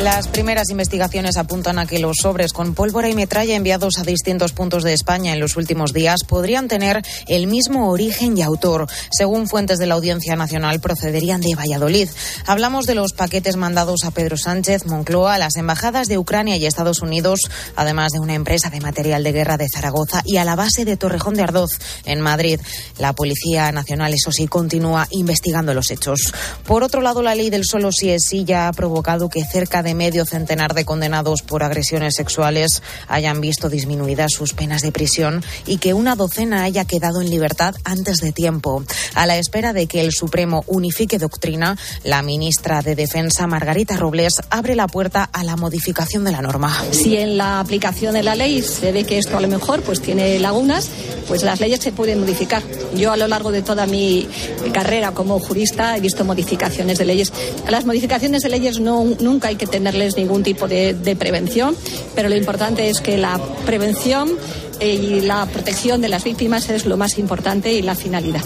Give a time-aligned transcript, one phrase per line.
[0.00, 4.52] Las primeras investigaciones apuntan a que los sobres con pólvora y metralla enviados a distintos
[4.52, 8.86] puntos de España en los últimos días podrían tener el mismo origen y autor.
[9.10, 12.08] Según fuentes de la Audiencia Nacional, procederían de Valladolid.
[12.46, 17.02] Hablamos de los paquetes mandados a Pedro Sánchez, Moncloa, las embajadas de Ucrania y Estados
[17.02, 17.40] Unidos,
[17.76, 20.96] además de una empresa de material de guerra de Zaragoza y a la base de
[20.96, 22.58] Torrejón de Ardoz, en Madrid.
[22.96, 26.32] La Policía Nacional, eso sí, continúa investigando los hechos.
[26.64, 29.82] Por otro lado, la ley del solo sí es sí ya ha provocado que cerca
[29.82, 35.42] de medio centenar de condenados por agresiones sexuales hayan visto disminuidas sus penas de prisión
[35.66, 38.84] y que una docena haya quedado en libertad antes de tiempo.
[39.14, 44.40] A la espera de que el Supremo unifique doctrina, la ministra de Defensa, Margarita Robles,
[44.50, 46.76] abre la puerta a la modificación de la norma.
[46.92, 50.00] Si en la aplicación de la ley se ve que esto a lo mejor pues
[50.00, 50.88] tiene lagunas,
[51.28, 52.62] pues las leyes se pueden modificar.
[52.96, 54.28] Yo a lo largo de toda mi
[54.72, 57.32] carrera como jurista he visto modificaciones de leyes.
[57.68, 61.74] Las modificaciones de leyes no, nunca hay que tenerles ningún tipo de, de prevención,
[62.14, 64.30] pero lo importante es que la prevención
[64.78, 68.42] eh, y la protección de las víctimas es lo más importante y la finalidad.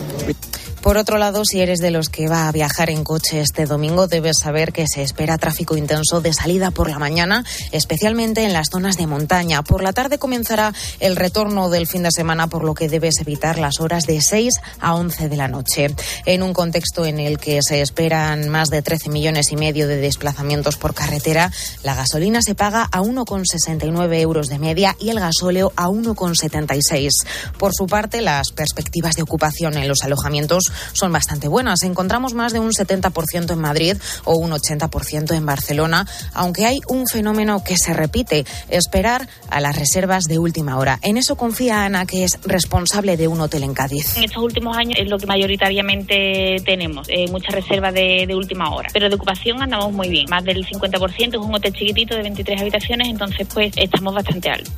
[0.85, 4.07] Por otro lado, si eres de los que va a viajar en coche este domingo,
[4.07, 8.69] debes saber que se espera tráfico intenso de salida por la mañana, especialmente en las
[8.71, 9.63] zonas de montaña.
[9.63, 13.59] Por la tarde comenzará el retorno del fin de semana, por lo que debes evitar
[13.59, 15.87] las horas de 6 a 11 de la noche.
[16.27, 19.97] En un contexto en el que se esperan más de 13 millones y medio de
[19.97, 21.51] desplazamientos por carretera,
[21.83, 27.09] la gasolina se paga a 1,69 euros de media y el gasóleo a 1,76.
[27.57, 31.83] Por su parte, las perspectivas de ocupación en los alojamientos son bastante buenas.
[31.83, 37.07] Encontramos más de un 70% en Madrid o un 80% en Barcelona, aunque hay un
[37.07, 40.99] fenómeno que se repite, esperar a las reservas de última hora.
[41.03, 44.17] En eso confía Ana, que es responsable de un hotel en Cádiz.
[44.17, 48.75] En estos últimos años es lo que mayoritariamente tenemos, eh, muchas reservas de, de, última
[48.75, 48.89] hora.
[48.93, 52.61] Pero de ocupación andamos muy bien, más del 50%, es un hotel chiquitito de 23
[52.61, 54.73] habitaciones, entonces pues estamos bastante altos.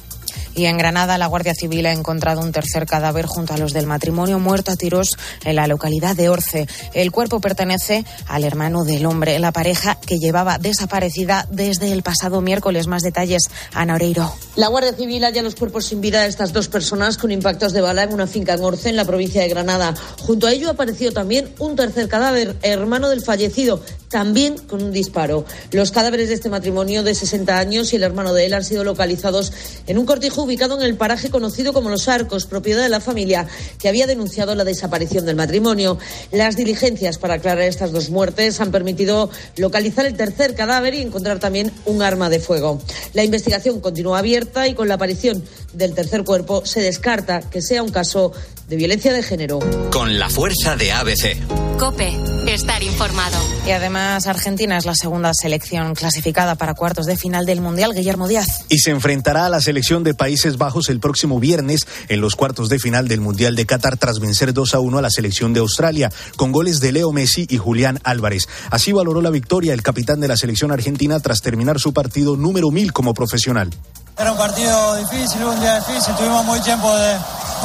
[0.56, 3.86] Y en Granada, la Guardia Civil ha encontrado un tercer cadáver junto a los del
[3.86, 5.10] matrimonio muerto a tiros
[5.44, 6.66] en la localidad de Orce.
[6.94, 12.40] El cuerpo pertenece al hermano del hombre, la pareja que llevaba desaparecida desde el pasado
[12.40, 12.86] miércoles.
[12.86, 14.32] Más detalles, Ana Oreiro.
[14.54, 17.82] La Guardia Civil halla los cuerpos sin vida de estas dos personas con impactos de
[17.82, 19.94] bala en una finca en Orce, en la provincia de Granada.
[20.20, 24.92] Junto a ello ha aparecido también un tercer cadáver, hermano del fallecido, también con un
[24.92, 25.44] disparo.
[25.72, 28.84] Los cadáveres de este matrimonio de 60 años y el hermano de él han sido
[28.84, 29.52] localizados
[29.86, 33.46] en un cortijo ubicado en el paraje conocido como Los Arcos, propiedad de la familia
[33.78, 35.98] que había denunciado la desaparición del matrimonio.
[36.32, 41.38] Las diligencias para aclarar estas dos muertes han permitido localizar el tercer cadáver y encontrar
[41.38, 42.80] también un arma de fuego.
[43.12, 45.42] La investigación continúa abierta y con la aparición
[45.72, 48.32] del tercer cuerpo se descarta que sea un caso
[48.68, 49.60] de violencia de género.
[49.90, 51.76] Con la fuerza de ABC.
[51.78, 52.10] Cope,
[52.46, 53.36] estar informado.
[53.66, 58.26] Y además Argentina es la segunda selección clasificada para cuartos de final del Mundial, Guillermo
[58.28, 58.64] Díaz.
[58.68, 62.68] Y se enfrentará a la selección de Países Bajos el próximo viernes en los cuartos
[62.68, 65.60] de final del Mundial de Qatar tras vencer 2 a 1 a la selección de
[65.60, 68.48] Australia con goles de Leo Messi y Julián Álvarez.
[68.70, 72.70] Así valoró la victoria el capitán de la selección argentina tras terminar su partido número
[72.70, 73.70] 1000 como profesional.
[74.18, 76.58] Era un partido difícil, un día difícil, tuvimos muy,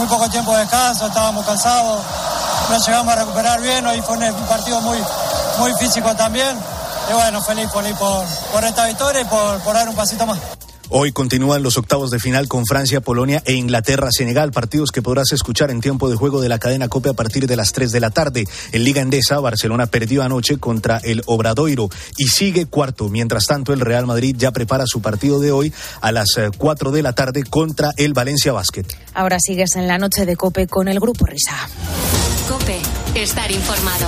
[0.08, 2.02] poco tiempo de descanso, estábamos cansados,
[2.70, 4.98] no llegamos a recuperar bien, hoy fue un partido muy,
[5.60, 6.58] muy físico también.
[7.10, 10.40] Y bueno, feliz, feliz por, por esta victoria y por dar un pasito más.
[10.94, 15.72] Hoy continúan los octavos de final con Francia, Polonia e Inglaterra-Senegal, partidos que podrás escuchar
[15.72, 18.10] en tiempo de juego de la cadena COPE a partir de las 3 de la
[18.10, 18.44] tarde.
[18.74, 21.88] En Liga Endesa, Barcelona perdió anoche contra el Obradoiro
[22.18, 23.08] y sigue cuarto.
[23.08, 27.02] Mientras tanto, el Real Madrid ya prepara su partido de hoy a las 4 de
[27.02, 28.86] la tarde contra el Valencia Basket.
[29.14, 31.56] Ahora sigues en la noche de COPE con el Grupo Risa.
[32.50, 32.82] Cope,
[33.16, 34.08] estar informado.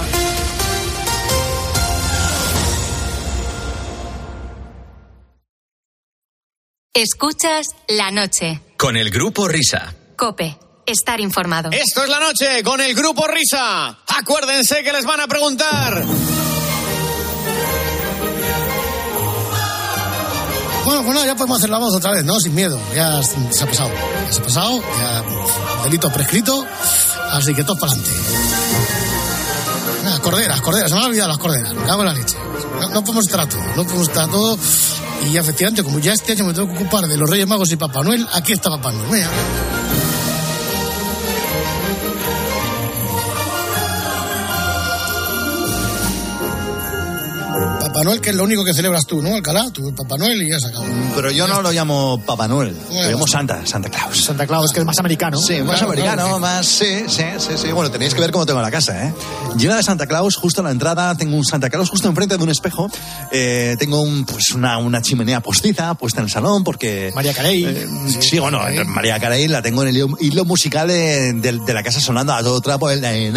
[6.96, 8.62] Escuchas la noche.
[8.78, 9.96] Con el Grupo Risa.
[10.16, 11.72] Cope, estar informado.
[11.72, 13.98] Esto es la noche con el Grupo Risa.
[14.06, 16.06] Acuérdense que les van a preguntar.
[20.86, 22.40] Bueno, bueno, ya podemos hacer la voz otra vez, ¿no?
[22.40, 22.80] Sin miedo.
[22.94, 23.90] Ya se ha pasado.
[24.28, 24.84] Ya se ha pasado.
[25.00, 25.24] Ya
[25.86, 26.64] delito prescrito.
[27.32, 28.12] Así que todo para adelante.
[30.06, 30.90] Ah, corderas, corderas.
[30.90, 31.74] Se me han olvidado las corderas.
[31.74, 32.36] Me cago la leche.
[32.82, 33.62] No, no podemos estar a todo.
[33.76, 34.58] No podemos estar a todo.
[35.32, 37.78] Y efectivamente, como ya este año me tengo que ocupar de los Reyes Magos y
[37.78, 39.10] Papá Noel, aquí está Papá Noel.
[39.12, 39.30] Mira.
[48.04, 49.34] Papá Noel, que es lo único que celebras tú, ¿no?
[49.34, 50.86] Alcalá, tu Papá Noel y ya se acabó.
[51.16, 54.24] Pero yo no lo llamo Papá Noel, lo llamo Santa, Santa Claus.
[54.24, 55.38] Santa Claus, que es más americano.
[55.38, 56.40] Sí, más Claro, americano, claro.
[56.40, 56.66] más.
[56.66, 57.72] Sí, sí, sí, sí.
[57.72, 59.14] Bueno, tenéis que ver cómo tengo la casa, ¿eh?
[59.58, 62.44] Llega de Santa Claus, justo a la entrada, tengo un Santa Claus justo enfrente de
[62.44, 62.90] un espejo.
[63.32, 67.12] Eh, tengo un, pues una, una chimenea postiza puesta en el salón porque.
[67.16, 67.64] María Carey.
[67.66, 67.88] Eh,
[68.20, 72.00] sí, bueno, María Carey la tengo en el hilo, musical de, de- de la casa
[72.02, 72.90] sonando a todo trapo.
[72.90, 73.32] El I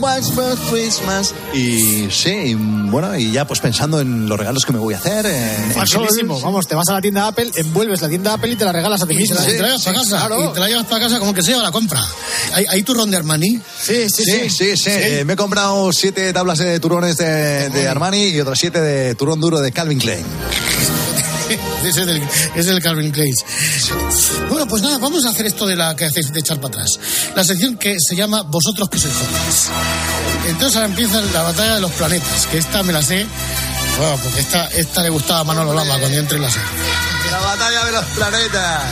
[0.00, 1.34] watch for Christmas.
[1.54, 4.98] Y sí, y, bueno, y ya pues pensando en los regalos que me voy a
[4.98, 5.24] hacer.
[5.24, 6.38] en Facilísimo.
[6.42, 9.00] Vamos, te vas a la tienda Apple, envuelves la tienda Apple y te la regalas
[9.00, 9.34] a ti mismo.
[9.40, 10.44] y te la llevas para casa, claro.
[10.44, 12.04] y te la llevas para casa como que sea la compra.
[12.52, 13.58] ¿Hay, hay turrón de Armani?
[13.80, 14.90] Sí, sí, Sí, sí, sí.
[14.90, 19.14] Eh, me he comprado siete tablas de turrones de, de Armani y otras siete de
[19.14, 20.26] turrón duro de Calvin Klein.
[21.84, 22.22] Es el,
[22.54, 23.34] es el Calvin Klein.
[24.48, 26.98] Bueno, pues nada, vamos a hacer esto de la que hacéis de echar para atrás.
[27.34, 29.68] La sección que se llama Vosotros que sois jóvenes.
[30.48, 33.26] Entonces ahora empieza la batalla de los planetas, que esta me la sé.
[33.98, 36.66] Bueno, porque esta, esta le gustaba a Manolo Lama cuando yo entré en la serie.
[37.30, 38.82] La batalla de los planetas.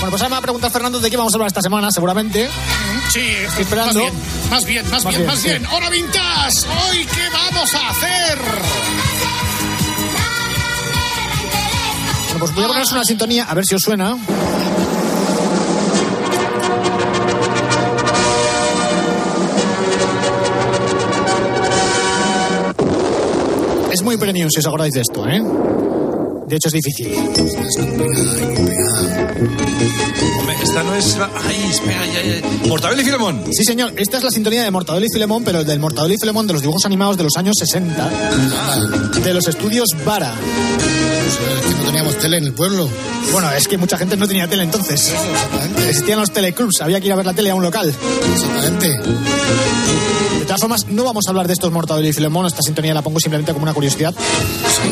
[0.00, 1.90] Bueno, pues ahora me va a preguntar Fernando de qué vamos a hablar esta semana,
[1.92, 2.50] seguramente.
[3.10, 4.00] Sí, Estoy esperando.
[4.02, 5.48] Más bien, más bien, más, Más bien, bien, más sí.
[5.48, 5.66] bien.
[5.66, 6.66] Hora vintage.
[6.88, 8.38] Hoy, ¿qué vamos a hacer?
[12.24, 14.16] Bueno, pues voy a poneros una sintonía, a ver si os suena.
[24.12, 25.40] Muy premium si os acordáis de esto, ¿eh?
[26.46, 27.14] De hecho es difícil.
[30.38, 31.30] Hombre, esta no es la...
[31.46, 32.68] Ay, espera, ya, ya.
[32.68, 33.44] Mortadelo y Filemón.
[33.52, 36.46] Sí, señor, esta es la sintonía de Mortadelo y Filemón, pero del Mortadelo y Filemón
[36.46, 38.10] de los dibujos animados de los años 60,
[39.24, 40.34] de los estudios Vara.
[40.34, 42.88] Es que no teníamos tele en el pueblo.
[43.32, 45.10] Bueno, es que mucha gente no tenía tele entonces.
[45.88, 47.94] Existían los teleclubs, había que ir a ver la tele a un local.
[48.34, 49.00] Exactamente.
[50.42, 53.00] De todas formas, no vamos a hablar de estos Mortadelo y Filemón, esta sintonía la
[53.02, 54.12] pongo simplemente como una curiosidad.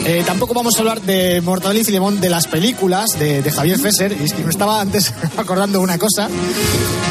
[0.07, 3.79] Eh, tampoco vamos a hablar de Mortadelo y Filemón de las películas de, de Javier
[3.81, 6.29] Fesser, y es que me estaba antes acordando una cosa.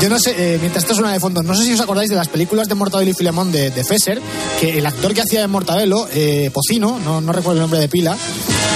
[0.01, 2.15] Yo no sé, eh, mientras esto suena de fondo, no sé si os acordáis de
[2.15, 4.21] las películas de Mortadelo y Filemón de, de Fesser,
[4.59, 7.89] que el actor que hacía de Mortadelo, eh, Pocino, no, no recuerdo el nombre de
[7.89, 8.15] pila,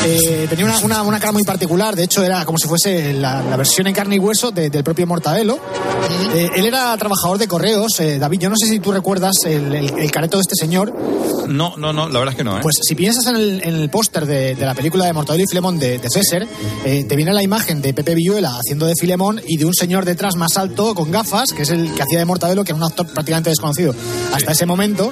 [0.06, 3.42] eh, tenía una, una- una cara muy particular, de hecho era como si fuese la,
[3.42, 5.57] la versión en carne y hueso de- del propio Mortadelo.
[6.36, 9.73] Eh, él era trabajador de correos, eh, David, yo no sé si tú recuerdas el,
[9.75, 10.94] el- el careto de este señor,
[11.47, 12.61] No, no, no, la verdad es que no, ¿eh?
[12.61, 15.47] pues si piensas en el, en el póster de, de la película de Mortadelo y
[15.47, 16.47] Filemón de, de Fesser,
[16.85, 20.05] eh, te viene la imagen de Pepe Villuela haciendo de Filemón y de un señor
[20.05, 22.83] detrás más alto con gafas, que es el que hacía de Mortadelo, que era un
[22.83, 23.94] actor prácticamente desconocido
[24.33, 25.11] hasta ese momento,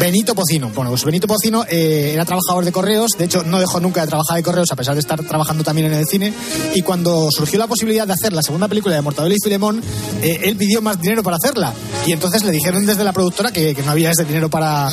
[0.00, 0.70] Benito Pocino.
[0.74, 4.08] Bueno, pues Benito Pocino eh, era trabajador de correos, de hecho no dejó nunca de
[4.08, 6.32] trabajar de correos a pesar de estar trabajando también en el cine,
[6.74, 9.80] y cuando surgió la posibilidad de hacer la segunda película de Mortadelo y Filemón,
[10.22, 11.72] eh, él pidió más dinero para hacerla,
[12.06, 14.88] y entonces le dijeron desde la productora que, que no había ese dinero para,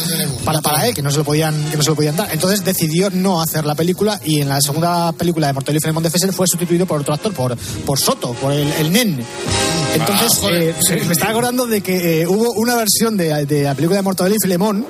[0.46, 2.30] para, para él, que no se lo podían que no se lo podían dar.
[2.32, 6.04] Entonces decidió no hacer la película y en la segunda película de Mortadelo y Filemón
[6.04, 9.20] de Fesser fue sustituido por otro actor, por, por Soto, por el, el Nen.
[9.96, 10.76] Entonces Ah, joder.
[10.92, 14.04] eh, me estaba acordando de que eh, hubo una versión de, de la película de
[14.04, 14.86] Mortadelo y Filemón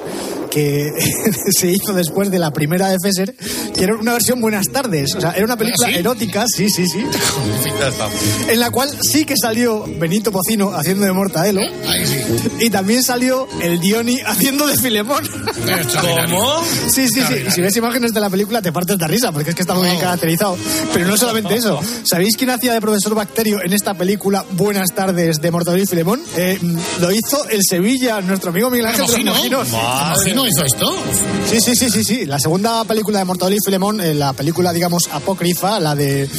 [0.56, 0.90] que
[1.60, 3.36] se hizo después de la primera de Fesser,
[3.75, 5.13] que era una versión Buenas tardes.
[5.16, 6.00] O sea, era una película ¿Ah, sí?
[6.00, 7.00] erótica, sí, sí, sí,
[8.50, 12.19] en la cual sí que salió Benito Pocino haciendo de Mortadelo Ahí sí.
[12.60, 15.28] y también salió el Dioni haciendo de Filemón.
[16.02, 16.63] ¿Cómo?
[16.88, 17.44] Sí, sí, sí.
[17.48, 19.74] Y si ves imágenes de la película te partes de risa, porque es que está
[19.74, 20.57] muy bien caracterizado.
[20.94, 21.81] Pero no solamente eso.
[22.04, 26.21] ¿Sabéis quién hacía de profesor Bacterio en esta película Buenas tardes de Mortadelo y Filemón?
[26.38, 26.59] Eh,
[27.02, 30.90] lo hizo el Sevilla, nuestro amigo Miguel Ángel de los ¿Mojino?
[30.90, 30.95] Mojinos.
[30.95, 31.52] ¿Mojino hizo esto?
[31.52, 32.25] Sí, sí, sí, sí, sí.
[32.25, 36.30] La segunda película de Mortadelo y Filemón, eh, la película, digamos, apócrifa, la de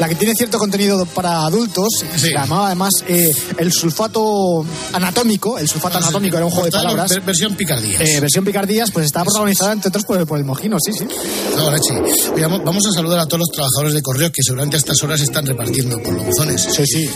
[0.00, 5.58] la que tiene cierto contenido para adultos, se llamaba además eh, el sulfato anatómico.
[5.58, 7.10] El sulfato anatómico era un juego de palabras.
[7.10, 8.00] ver- Versión picardía.
[8.00, 11.06] Eh, versión Picardías, pues estaba protagonizada entre otros por, por el Mojino, sí, sí.
[11.56, 11.94] No, leche.
[12.64, 15.46] Vamos- a saludar a todos los trabajadores de correo que seguramente a estas horas están
[15.46, 16.60] repartiendo por los buzones.
[16.70, 17.08] Sí, sí.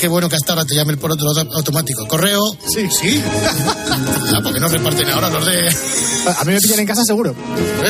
[0.00, 2.06] Qué bueno que hasta ahora te llame el por otro auto- automático.
[2.06, 2.40] Correo.
[2.66, 2.88] Sí.
[2.90, 3.22] Sí.
[4.34, 5.68] ah, porque no reparten ahora los de.
[6.38, 7.34] A mí me pillan en casa seguro.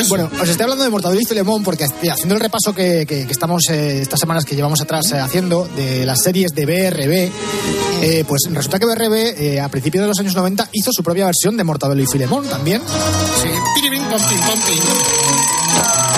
[0.09, 3.25] Bueno, os estoy hablando de Mortadelo y Filemón porque eh, haciendo el repaso que, que-
[3.27, 7.31] que estamos eh, estas semanas que llevamos atrás eh, haciendo de las series de BRB,
[8.03, 11.57] eh, pues resulta que BRB a principios de los años 90 hizo su propia versión
[11.57, 12.81] de Mortadelo y Filemón también.
[13.41, 13.49] Sí.
[14.09, 16.10] Pom, pim, pom, pim.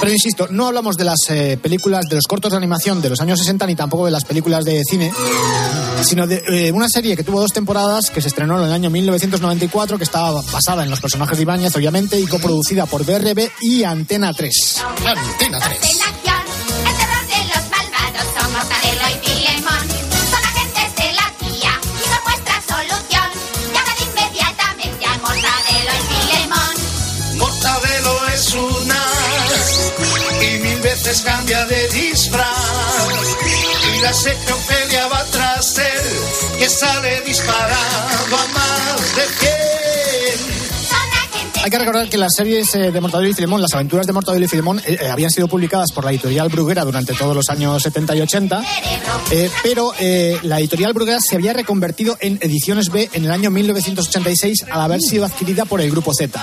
[0.00, 3.20] Pero insisto, no hablamos de las eh, películas, de los cortos de animación de los
[3.20, 5.12] años 60 ni tampoco de las películas de cine,
[6.02, 8.90] sino de eh, una serie que tuvo dos temporadas, que se estrenó en el año
[8.90, 13.82] 1994, que estaba basada en los personajes de Ibáñez, obviamente, y coproducida por BRB y
[13.84, 14.82] Antena 3.
[15.04, 16.00] Antena 3.
[16.14, 16.17] El
[31.08, 32.46] veces cambia de disfraz.
[33.96, 34.54] Y la secta
[35.08, 39.67] va tras él, que sale disparando a más de 100.
[41.64, 44.44] Hay que recordar que las series eh, de Mortadelo y Filemón, las aventuras de Mortadelo
[44.44, 47.82] y Filemón, eh, eh, habían sido publicadas por la editorial Bruguera durante todos los años
[47.82, 48.62] 70 y 80,
[49.30, 53.50] eh, pero eh, la editorial Bruguera se había reconvertido en ediciones B en el año
[53.50, 56.40] 1986 al haber sido adquirida por el Grupo Z.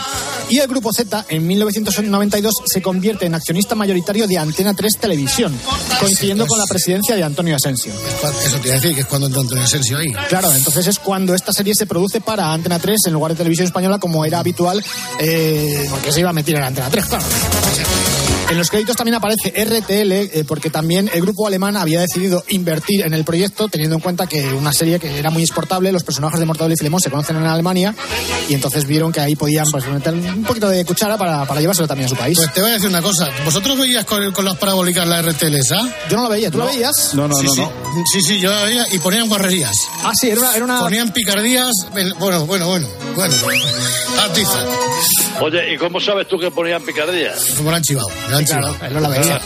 [0.50, 5.58] Y el Grupo Z, en 1992, se convierte en accionista mayoritario de Antena 3 Televisión,
[6.00, 7.92] coincidiendo con la presidencia de Antonio Asensio.
[7.94, 10.12] Eso te iba a decir, que es cuando entró Antonio Asensio ahí.
[10.30, 13.66] Claro, entonces es cuando esta serie se produce para Antena 3 en lugar de televisión
[13.66, 14.84] española, como era habitual,
[15.20, 17.26] eh, porque se iba a meter en Antena 3, claro.
[18.50, 23.02] En los créditos también aparece RTL, eh, porque también el grupo alemán había decidido invertir
[23.04, 26.40] en el proyecto, teniendo en cuenta que una serie que era muy exportable, los personajes
[26.40, 27.96] de Mortadelo y Filemón se conocen en Alemania,
[28.48, 31.88] y entonces vieron que ahí podían pues, meter un poquito de cuchara para, para llevárselo
[31.88, 32.38] también a su país.
[32.38, 33.30] Pues te voy a decir una cosa.
[33.44, 35.90] ¿Vosotros veías con, con las parabólicas la RTL, ¿ah?
[36.10, 37.12] Yo no la veía, ¿tú la veías?
[37.14, 37.64] No, no, sí, sí.
[38.14, 39.76] Sí, sí, yo la veía y ponían guarrerías.
[40.04, 40.56] Ah, sí, era una...
[40.56, 40.80] Era una...
[40.82, 41.72] Ponían picardías.
[41.96, 42.88] el- Bueno, bueno, bueno.
[43.16, 43.34] Bueno.
[44.22, 44.66] Artiza.
[45.42, 47.46] Oye, ¿y cómo sabes tú que ponían picardías?
[47.58, 48.08] Como lo han chivado.
[48.40, 49.42] Lo Claro, él no la veía.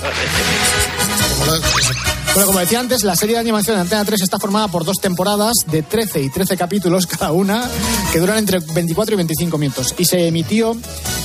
[2.34, 4.98] Bueno, como decía antes, la serie de animación de Antena 3 está formada por dos
[5.02, 7.70] temporadas de 13 y 13 capítulos cada una,
[8.12, 9.96] que duran entre 24 y 25 minutos.
[9.98, 10.78] Y se emitió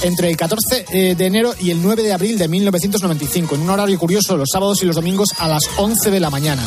[0.02, 3.70] entre el 14 eh, de enero y el 9 de abril de 1995, en un
[3.70, 6.62] horario curioso, los sábados y los domingos a las 11 de la mañana.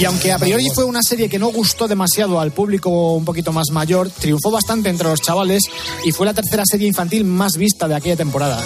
[0.00, 3.52] Y aunque a priori fue una serie que no gustó demasiado al público un poquito
[3.52, 5.64] más mayor, triunfó bastante entre los chavales
[6.04, 8.62] y fue la tercera serie infantil más vista de aquella temporada.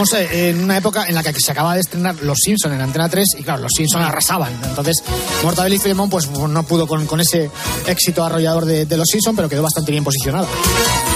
[0.00, 2.80] Estamos eh, en una época en la que se acaba de estrenar Los Simpson en
[2.80, 4.52] Antena 3 y claro, Los Simpson arrasaban.
[4.62, 5.02] Entonces,
[5.42, 7.50] Mortadelo y Filemón pues no pudo con, con ese
[7.84, 10.46] éxito arrollador de, de Los Simpson, pero quedó bastante bien posicionado.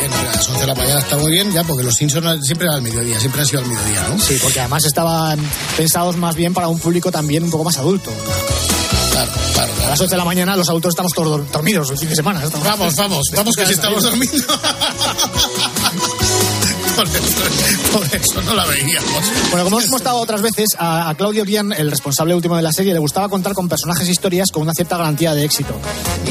[0.01, 2.67] Bien, a las 11 de la mañana está muy bien, ya, porque los Simpsons siempre
[2.67, 4.19] era al mediodía, siempre han sido al mediodía, ¿no?
[4.19, 5.39] Sí, porque además estaban
[5.77, 8.11] pensados más bien para un público también un poco más adulto.
[9.13, 9.73] Claro, claro.
[9.87, 12.17] A las 8 de la mañana los adultos estamos todos dor- dormidos el fin de
[12.17, 12.43] semana.
[12.43, 14.45] Estamos- Vamos, vamos, vamos que si estamos dormidos.
[17.99, 19.11] por, eso, no la veíamos.
[19.51, 22.73] Bueno, como hemos mostrado otras veces, a, a Claudio Guian, el responsable último de la
[22.73, 25.75] serie, le gustaba contar con personajes e historias con una cierta garantía de éxito.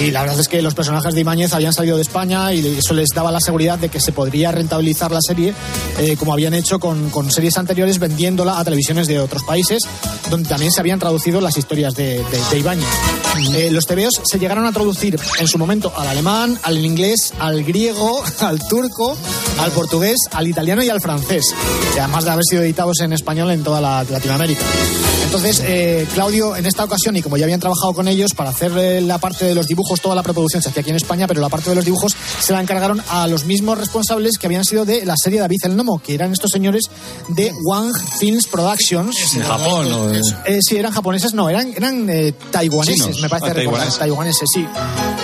[0.02, 2.94] Y la verdad es que los personajes de Ibáñez habían salido de España y eso
[2.94, 5.54] les daba la seguridad de que se podría rentabilizar la serie,
[6.00, 9.82] eh, como habían hecho con, con series anteriores, vendiéndola a televisiones de otros países,
[10.30, 12.86] donde también se habían traducido las historias de, de- de Ibáñez.
[13.56, 17.64] Eh, los TVOs se llegaron a traducir en su momento al alemán, al inglés, al
[17.64, 19.18] griego, al turco,
[19.60, 21.51] al portugués, al italiano y al francés,
[21.96, 24.62] y además de haber sido editados en español en toda la Latinoamérica.
[25.26, 28.72] Entonces, eh, Claudio, en esta ocasión, y como ya habían trabajado con ellos, para hacer
[28.78, 31.40] eh, la parte de los dibujos, toda la preproducción se hacía aquí en España, pero
[31.40, 34.84] la parte de los dibujos se la encargaron a los mismos responsables que habían sido
[34.84, 36.84] de la serie David el Nomo, que eran estos señores
[37.30, 39.16] de Wang Films Productions.
[39.36, 40.10] En Japón, ¿no?
[40.12, 43.22] Eh, sí, eran japoneses, no, eran, eran eh, taiwaneses, Chinos.
[43.22, 43.98] me parece Ah, taiwaneses.
[44.00, 44.66] Taiwaneses, sí.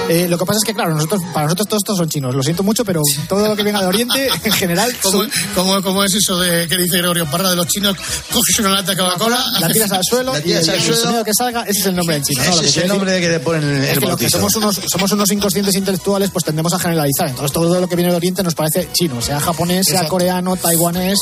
[0.10, 2.44] Eh, lo que pasa es que, claro, nosotros, para nosotros todos estos son chinos, lo
[2.44, 6.04] siento mucho, pero todo lo que venga de Oriente, en general, ¿Cómo, son- cómo, cómo
[6.06, 7.96] es eso de que dice Gregorio Parra de los chinos?
[8.32, 11.64] Coges una lata de Coca-Cola, la tiras al suelo y el, el sonido que salga,
[11.64, 12.44] ese es el nombre en chino.
[12.44, 12.50] ¿no?
[12.52, 14.38] Ese es el nombre que le ponen en el bautizo.
[14.38, 17.30] somos unos, somos unos inconscientes intelectuales, pues tendemos a generalizar.
[17.30, 20.12] Entonces todo lo que viene de Oriente nos parece chino, sea japonés, sea Exacto.
[20.12, 21.20] coreano, taiwanés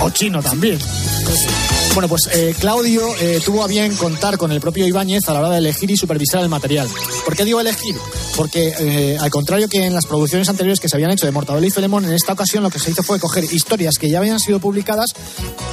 [0.00, 0.78] o, o chino también.
[1.96, 5.38] Bueno, pues eh, Claudio eh, tuvo a bien contar con el propio Ibáñez a la
[5.38, 6.86] hora de elegir y supervisar el material.
[7.24, 7.96] ¿Por qué digo elegir?
[8.36, 11.66] Porque eh, al contrario que en las producciones anteriores que se habían hecho de Mortadelo
[11.66, 14.38] y Filemón, en esta ocasión lo que se hizo fue coger historias que ya habían
[14.38, 15.14] sido publicadas,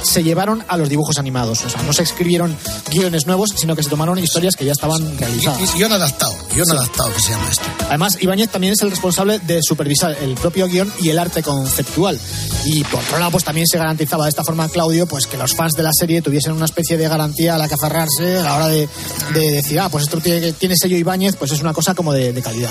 [0.02, 1.62] se llevaron a los dibujos animados.
[1.62, 2.56] O sea, no se escribieron
[2.90, 5.74] guiones nuevos, sino que se tomaron historias que ya estaban realizadas.
[5.74, 7.64] Guión adaptado, guion adaptado que se llama esto.
[7.88, 12.18] Además, Ibáñez también es el responsable de supervisar el propio guion y el arte conceptual.
[12.64, 15.54] Y por otro lado, pues también se garantizaba de esta forma, Claudio, pues que los
[15.54, 18.56] fans de la serie tuviesen una especie de garantía a la que aferrarse a la
[18.56, 18.88] hora de,
[19.32, 22.32] de decir, ah, pues esto tiene, tiene sello Ibáñez, pues es una cosa como de,
[22.32, 22.70] de calidad.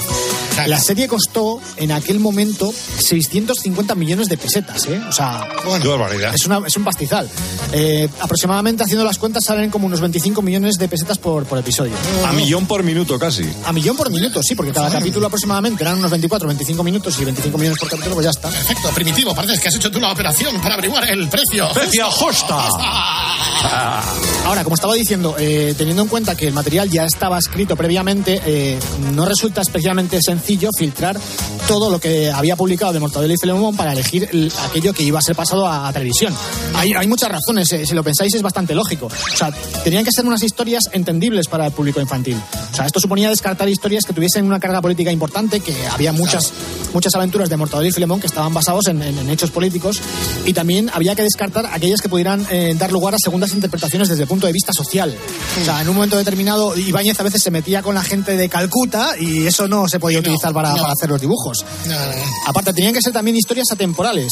[0.67, 5.01] La serie costó en aquel momento 650 millones de pesetas, ¿eh?
[5.07, 5.47] O sea,
[5.81, 6.33] Qué barbaridad.
[6.35, 7.27] es, una, es un pastizal.
[7.71, 11.93] Eh, aproximadamente, haciendo las cuentas, salen como unos 25 millones de pesetas por, por episodio.
[12.25, 13.49] A millón por minuto casi.
[13.65, 17.25] A millón por minuto, sí, porque cada capítulo aproximadamente eran unos 24, 25 minutos y
[17.25, 18.49] 25 millones por capítulo, pues ya está.
[18.49, 21.69] Perfecto, primitivo, parece que has hecho tú la operación para averiguar el precio.
[21.73, 22.55] ¡Precio justo!
[24.45, 28.41] Ahora, como estaba diciendo, eh, teniendo en cuenta que el material ya estaba escrito previamente,
[28.45, 28.77] eh,
[29.13, 31.17] no resulta especialmente sencillo filtrar
[31.67, 35.19] todo lo que había publicado de Mortadelo y Filemón para elegir el- aquello que iba
[35.19, 36.35] a ser pasado a, a televisión.
[36.75, 39.05] Hay, hay muchas razones, eh, si lo pensáis es bastante lógico.
[39.07, 39.49] O sea,
[39.83, 42.37] tenían que ser unas historias entendibles para el público infantil.
[42.71, 46.51] O sea, esto suponía descartar historias que tuviesen una carga política importante, que había muchas,
[46.93, 50.01] muchas aventuras de Mortadelo y Filemón que estaban basados en, en- en hechos políticos,
[50.45, 54.23] y también había que descartar aquellas que pudieran eh, dar lugar a segundas interpretaciones desde
[54.23, 55.15] el punto de vista social.
[55.61, 58.49] O sea, en un momento determinado, Ibáñez a veces se metía con la gente de
[58.49, 60.77] Calcuta y eso no se podía utilizar para, no.
[60.77, 61.65] para hacer los dibujos.
[62.45, 64.27] Aparte, tenían que ser también historias atemporales,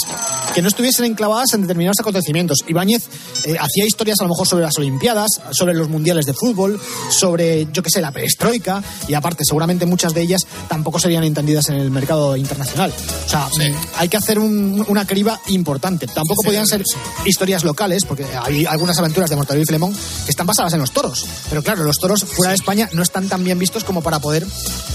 [0.53, 2.59] que no estuviesen enclavadas en determinados acontecimientos.
[2.67, 3.03] Ibáñez
[3.45, 6.79] eh, hacía historias a lo mejor sobre las Olimpiadas, sobre los mundiales de fútbol,
[7.09, 11.69] sobre, yo qué sé, la perestroika, y aparte, seguramente muchas de ellas tampoco serían entendidas
[11.69, 12.93] en el mercado internacional.
[13.25, 16.07] O sea, mm, hay que hacer un- una criba importante.
[16.07, 16.83] Tampoco podían ser
[17.25, 20.91] historias locales, porque hay algunas aventuras de Mortadelo y Filemón que están basadas en los
[20.91, 21.25] toros.
[21.49, 24.45] Pero claro, los toros fuera de España no están tan bien vistos como para poder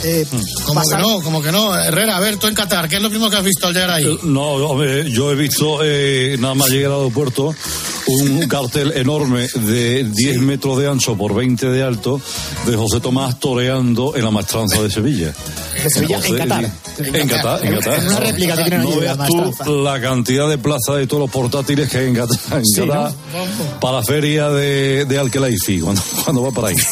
[0.02, 0.26] eh,
[0.66, 1.74] Como que pasar- no, como que no.
[1.76, 3.90] Herrera, a ver, tú en Qatar, ¿qué es lo primero que has visto al llegar
[3.90, 4.04] ahí?
[4.04, 5.45] Eh, No, hombre, yo he visto,
[5.82, 7.54] eh, nada más llegar al aeropuerto,
[8.06, 12.20] un cartel enorme de 10 metros de ancho por 20 de alto
[12.66, 15.34] de José Tomás toreando en la maestranza de Sevilla.
[15.82, 16.64] De Sevilla, en Qatar.
[16.98, 17.98] En Qatar, en Qatar.
[17.98, 19.18] En una réplica que tienen allí No veas
[19.64, 22.80] tú la cantidad de plazas de todos los portátiles que hay en Qatar, en Sí,
[22.80, 22.86] ¿no?
[22.86, 23.12] Qatar
[23.80, 26.76] para la feria de, de Alquelaifi, cuando, cuando va para ahí.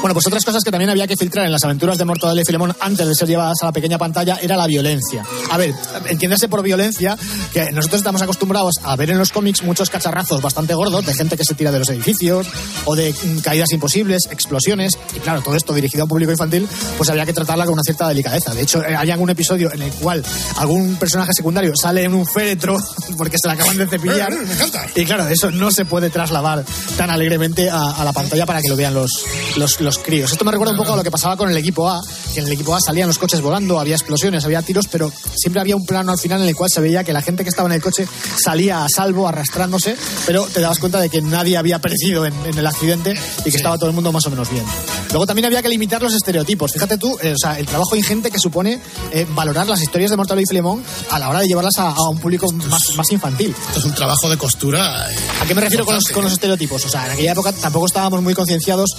[0.00, 2.44] Bueno, pues otras cosas que también había que filtrar en las aventuras de Mortadelo y
[2.46, 5.22] Filemón antes de ser llevadas a la pequeña pantalla era la violencia.
[5.50, 5.74] A ver,
[6.06, 7.18] entiéndase por violencia
[7.52, 11.36] que nosotros estamos acostumbrados a ver en los cómics muchos cacharrazos bastante gordos de gente
[11.36, 12.46] que se tira de los edificios
[12.84, 16.68] o de mm, caídas imposibles, explosiones y claro, todo esto dirigido a un público infantil,
[16.96, 18.54] pues había que tratarla con una cierta delicadeza.
[18.54, 20.24] De hecho, eh, hay algún episodio en el cual
[20.56, 22.76] algún personaje secundario sale en un féretro
[23.16, 24.32] porque se la acaban de cepillar.
[24.46, 24.86] Me encanta.
[24.94, 26.64] Y claro, eso no se puede trasladar
[26.96, 29.10] tan alegremente a, a la pantalla para que lo vean los,
[29.56, 30.32] los, los críos.
[30.32, 32.00] Esto me recuerda un poco a lo que pasaba con el equipo A,
[32.32, 35.60] que en el equipo A salían los coches volando, había explosiones, había tiros, pero siempre
[35.60, 37.68] había un plano al final en el cual se veía que la gente que estaba
[37.68, 38.06] en el coche
[38.36, 39.79] salía a salvo, arrastrándose,
[40.26, 43.56] pero te dabas cuenta de que nadie había perecido en, en el accidente y que
[43.56, 44.64] estaba todo el mundo más o menos bien.
[45.10, 46.72] Luego también había que limitar los estereotipos.
[46.72, 48.80] Fíjate tú, eh, o sea, el trabajo ingente que supone
[49.12, 52.08] eh, valorar las historias de Mortadelo y Filemón a la hora de llevarlas a, a
[52.08, 53.54] un público más, más infantil.
[53.68, 55.10] Esto es un trabajo de costura.
[55.10, 56.84] eh, ¿A qué me refiero con los, con los estereotipos?
[56.84, 58.90] O sea, en aquella época tampoco estábamos muy concienciados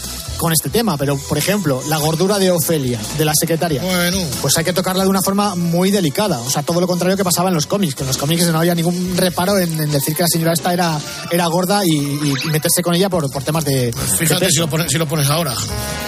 [0.42, 4.58] con este tema, pero por ejemplo, la gordura de Ofelia, de la secretaria, Bueno, pues
[4.58, 6.40] hay que tocarla de una forma muy delicada.
[6.40, 8.58] O sea, todo lo contrario que pasaba en los cómics, que en los cómics no
[8.58, 11.00] había ningún reparo en, en decir que la señora esta era,
[11.30, 13.92] era gorda y, meterse con ella por, por temas de.
[13.92, 15.54] de fíjate si lo, pones, si lo pones ahora.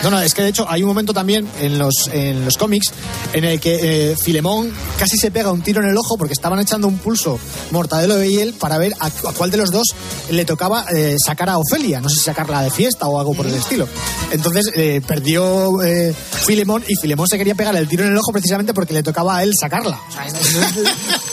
[0.02, 2.92] No, no, es que de hecho hay un momento también en los, en los cómics
[3.34, 6.60] en el que eh, Filemón casi se pega un tiro en el ojo porque estaban
[6.60, 9.88] echando un pulso Mortadelo y él para ver a, a cuál de los dos
[10.32, 12.02] le tocaba eh, sacar a Ofelia.
[12.02, 13.88] No sé si sacarla de fiesta o algo por el estilo.
[14.32, 16.14] Entonces eh, perdió eh,
[16.46, 19.38] Filemón y Filemón se quería pegar el tiro en el ojo precisamente porque le tocaba
[19.38, 20.00] a él sacarla.
[20.10, 20.34] O sea, el,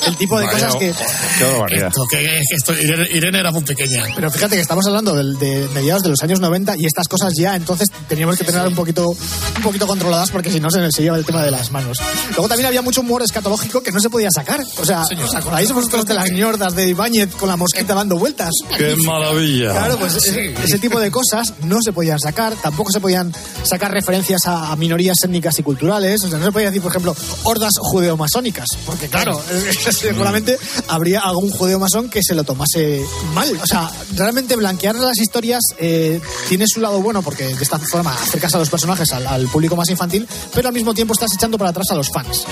[0.08, 0.92] el tipo de Vaya, cosas que...
[1.38, 1.76] Qué.
[1.86, 4.04] Esto, que, esto, Irene, Irene era muy pequeña.
[4.14, 7.32] Pero fíjate que estamos hablando del- de, mediados de los años 90 y estas cosas
[7.36, 11.02] ya entonces teníamos que tener un poquito, un poquito controladas porque si no se, se
[11.02, 11.98] lleva el tema de las manos.
[12.30, 14.60] Luego también había mucho humor escatológico que no se podía sacar.
[14.78, 18.50] O sea, ¿os acordáis vosotros de las ñordas de Ibáñez con la mosquita dando vueltas?
[18.76, 19.70] ¡Qué maravilla!
[19.72, 23.90] Claro, pues ese, ese tipo de cosas no se podían sacar, tampoco se podían sacar
[23.92, 27.14] referencias a, a minorías étnicas y culturales, o sea, no se podía decir, por ejemplo,
[27.44, 29.40] hordas judeomasónicas, porque claro,
[29.90, 33.48] seguramente habría algún judeomasón que se lo tomase mal.
[33.62, 38.14] O sea, realmente blanquear las historias eh, tiene su lado bueno, porque de esta forma
[38.14, 41.58] acercas a los personajes al, al público más infantil, pero al mismo tiempo estás echando
[41.58, 42.44] para atrás a los fans.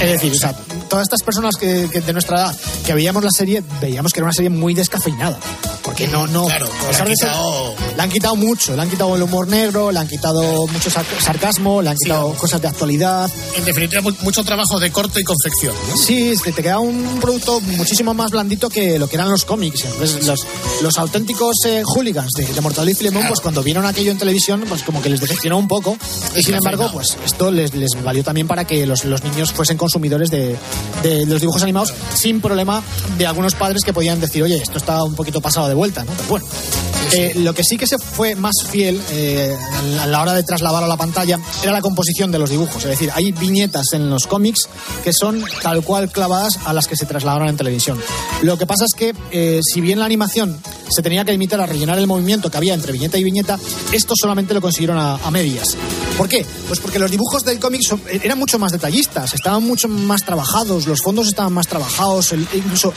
[0.00, 0.52] Es decir, o sea,
[0.88, 4.24] todas estas personas que, que de nuestra edad que veíamos la serie, veíamos que era
[4.26, 5.38] una serie muy descafeinada.
[5.82, 6.46] Porque no, no.
[6.46, 7.30] Claro, a pesar de ser-
[7.96, 11.06] le han quitado mucho, le han quitado el humor negro, le han quitado mucho sar-
[11.18, 13.30] sarcasmo, le han quitado cosas de actualidad.
[13.56, 15.74] En definitiva, mu- mucho trabajo de corte y confección.
[15.90, 15.96] ¿no?
[15.96, 19.84] Sí, te, te queda un producto muchísimo más blandito que lo que eran los cómics.
[19.84, 20.40] Entonces, los,
[20.82, 24.64] los auténticos eh, hooligans de, de Mortadelo y Filemón, pues cuando vieron aquello en televisión,
[24.68, 25.96] pues como que les decepcionó un poco.
[26.34, 29.76] Y sin embargo, pues esto les, les valió también para que los, los niños fuesen
[29.78, 30.56] consumidores de,
[31.02, 32.82] de los dibujos animados sin problema
[33.16, 36.12] de algunos padres que podían decir, oye, esto está un poquito pasado de vuelta, ¿no?
[36.16, 36.46] Pero bueno.
[37.12, 39.56] Eh, lo que sí que se fue más fiel eh,
[40.00, 42.82] a la hora de trasladar a la pantalla era la composición de los dibujos.
[42.84, 44.68] Es decir, hay viñetas en los cómics
[45.04, 48.00] que son tal cual clavadas a las que se trasladaron en televisión.
[48.42, 51.66] Lo que pasa es que, eh, si bien la animación se tenía que limitar a
[51.66, 53.58] rellenar el movimiento que había entre viñeta y viñeta,
[53.92, 55.76] esto solamente lo consiguieron a, medias.
[56.16, 56.46] ¿Por qué?
[56.68, 60.86] Pues porque los dibujos del cómic son- eran mucho más detallistas, estaban mucho más trabajados,
[60.86, 62.92] los fondos estaban más trabajados, el- incluso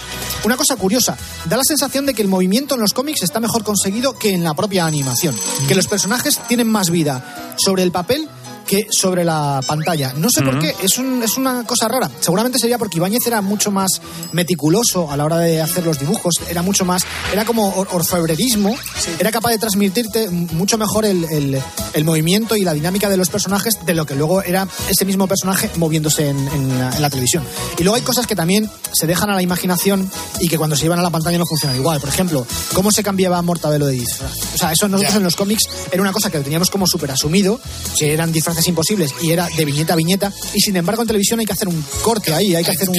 [0.46, 3.64] una cosa curiosa, da la sensación de que el movimiento en los cómics está mejor
[3.64, 5.36] conseguido que en la propia animación,
[5.68, 8.30] que los personajes tienen más vida sobre el papel
[8.70, 10.14] que sobre la pantalla.
[10.16, 12.10] No sé por qué, es, un- es una cosa rara.
[12.20, 14.00] Seguramente sería porque Ibáñez era mucho más
[14.32, 17.04] meticuloso a la hora de hacer los dibujos, era mucho más,
[17.34, 18.76] era como or- orfebrerismo,
[19.20, 21.60] era capaz de transmitirte mucho mejor el, el-
[21.94, 25.28] el movimiento y la dinámica de los personajes de lo que luego era ese mismo
[25.28, 27.44] personaje moviéndose en, en la, en la televisión.
[27.78, 30.84] Y luego hay cosas que también se dejan a la imaginación y que cuando se
[30.84, 32.00] llevan a la pantalla no funcionan igual.
[32.00, 34.32] Por ejemplo, cómo se cambiaba Mortadelo de disfraz.
[34.54, 37.10] O sea, eso nosotros en los cómics era una cosa que lo teníamos como súper
[37.12, 37.60] asumido,
[37.98, 40.32] que eran disfraces imposibles y era de viñeta a viñeta.
[40.54, 42.96] Y sin embargo, en televisión hay que hacer un corte ahí, hay que hacer un.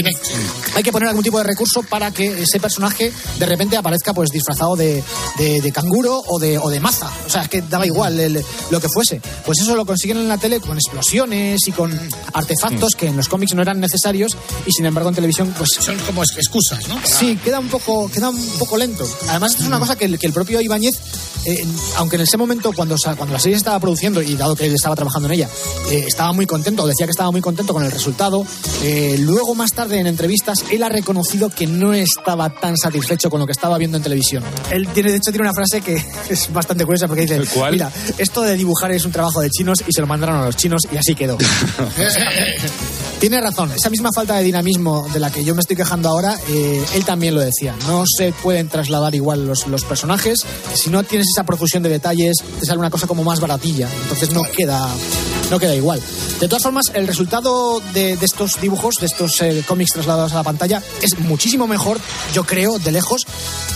[0.74, 4.30] Hay que poner algún tipo de recurso para que ese personaje de repente aparezca pues
[4.30, 5.02] disfrazado de,
[5.38, 7.10] de- de canguro o de, o de maza.
[7.26, 9.20] O sea, es que daba igual el- lo que fuese.
[9.44, 11.92] Pues eso lo consiguen en la tele con explosiones y con
[12.32, 15.98] artefactos que en los cómics no eran necesarios y sin embargo en televisión pues Son
[16.00, 16.94] como excusas, ¿no?
[16.96, 19.06] Para- Sí, queda un poco, queda un poco lento.
[19.28, 20.94] Además, esto es una cosa que el, que el propio Ibáñez,
[21.44, 21.64] eh,
[21.96, 24.74] aunque en ese momento, cuando, cuando la serie se estaba produciendo y dado que él
[24.74, 25.48] estaba trabajando en ella,
[25.90, 28.44] eh, estaba muy contento, decía que estaba muy contento con el resultado,
[28.82, 33.40] eh, luego más tarde en entrevistas, él ha reconocido que no estaba tan satisfecho con
[33.40, 34.44] lo que estaba viendo en televisión.
[34.70, 37.72] Él tiene, de hecho, tiene una frase que es bastante curiosa porque dice, ¿Cuál?
[37.72, 40.56] mira, esto de dibujar es un trabajo de chinos y se lo mandaron a los
[40.56, 41.36] chinos y así quedó.
[43.20, 46.38] Tiene razón, esa misma falta de dinamismo de la que yo me estoy quejando ahora,
[46.48, 47.76] eh, él también lo decía.
[47.86, 50.38] No se pueden trasladar igual los, los personajes.
[50.72, 53.90] Si no tienes esa profusión de detalles, te sale una cosa como más baratilla.
[54.04, 54.88] Entonces no queda,
[55.50, 56.00] no queda igual.
[56.40, 60.36] De todas formas, el resultado de, de estos dibujos, de estos eh, cómics trasladados a
[60.36, 61.98] la pantalla, es muchísimo mejor,
[62.32, 63.22] yo creo, de lejos,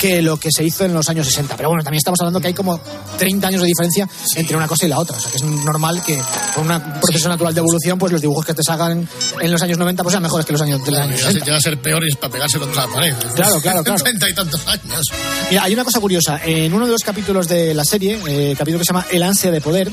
[0.01, 1.57] que lo que se hizo en los años 60.
[1.57, 2.81] Pero bueno, también estamos hablando que hay como
[3.19, 5.17] 30 años de diferencia entre una cosa y la otra.
[5.17, 6.21] O sea, que es normal que
[6.55, 9.09] por un proceso natural de evolución, pues los dibujos que te salgan
[9.41, 11.33] en los años 90 pues sean mejores que los años de los años Ya, se-
[11.33, 11.47] 60.
[11.47, 13.15] ya va a ser peor y es para pegarse contra la pared.
[13.35, 13.99] Claro, claro, claro.
[14.03, 15.03] Treinta y tantos años.
[15.51, 16.41] Mira, hay una cosa curiosa.
[16.45, 19.51] En uno de los capítulos de la serie, eh, capítulo que se llama El ansia
[19.51, 19.91] de poder,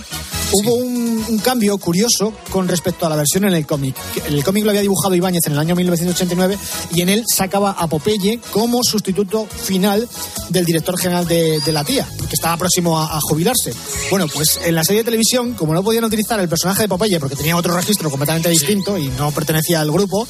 [0.54, 3.96] hubo un, un cambio curioso con respecto a la versión en el cómic.
[4.28, 6.58] El cómic lo había dibujado Ibáñez en el año 1989
[6.94, 10.08] y en él sacaba a Popeye como sustituto final
[10.50, 13.74] del director general de, de la tía, que estaba próximo a, a jubilarse.
[14.10, 17.20] Bueno, pues en la serie de televisión, como no podían utilizar el personaje de Popeye
[17.20, 20.28] porque tenía otro registro completamente distinto y no pertenecía al grupo,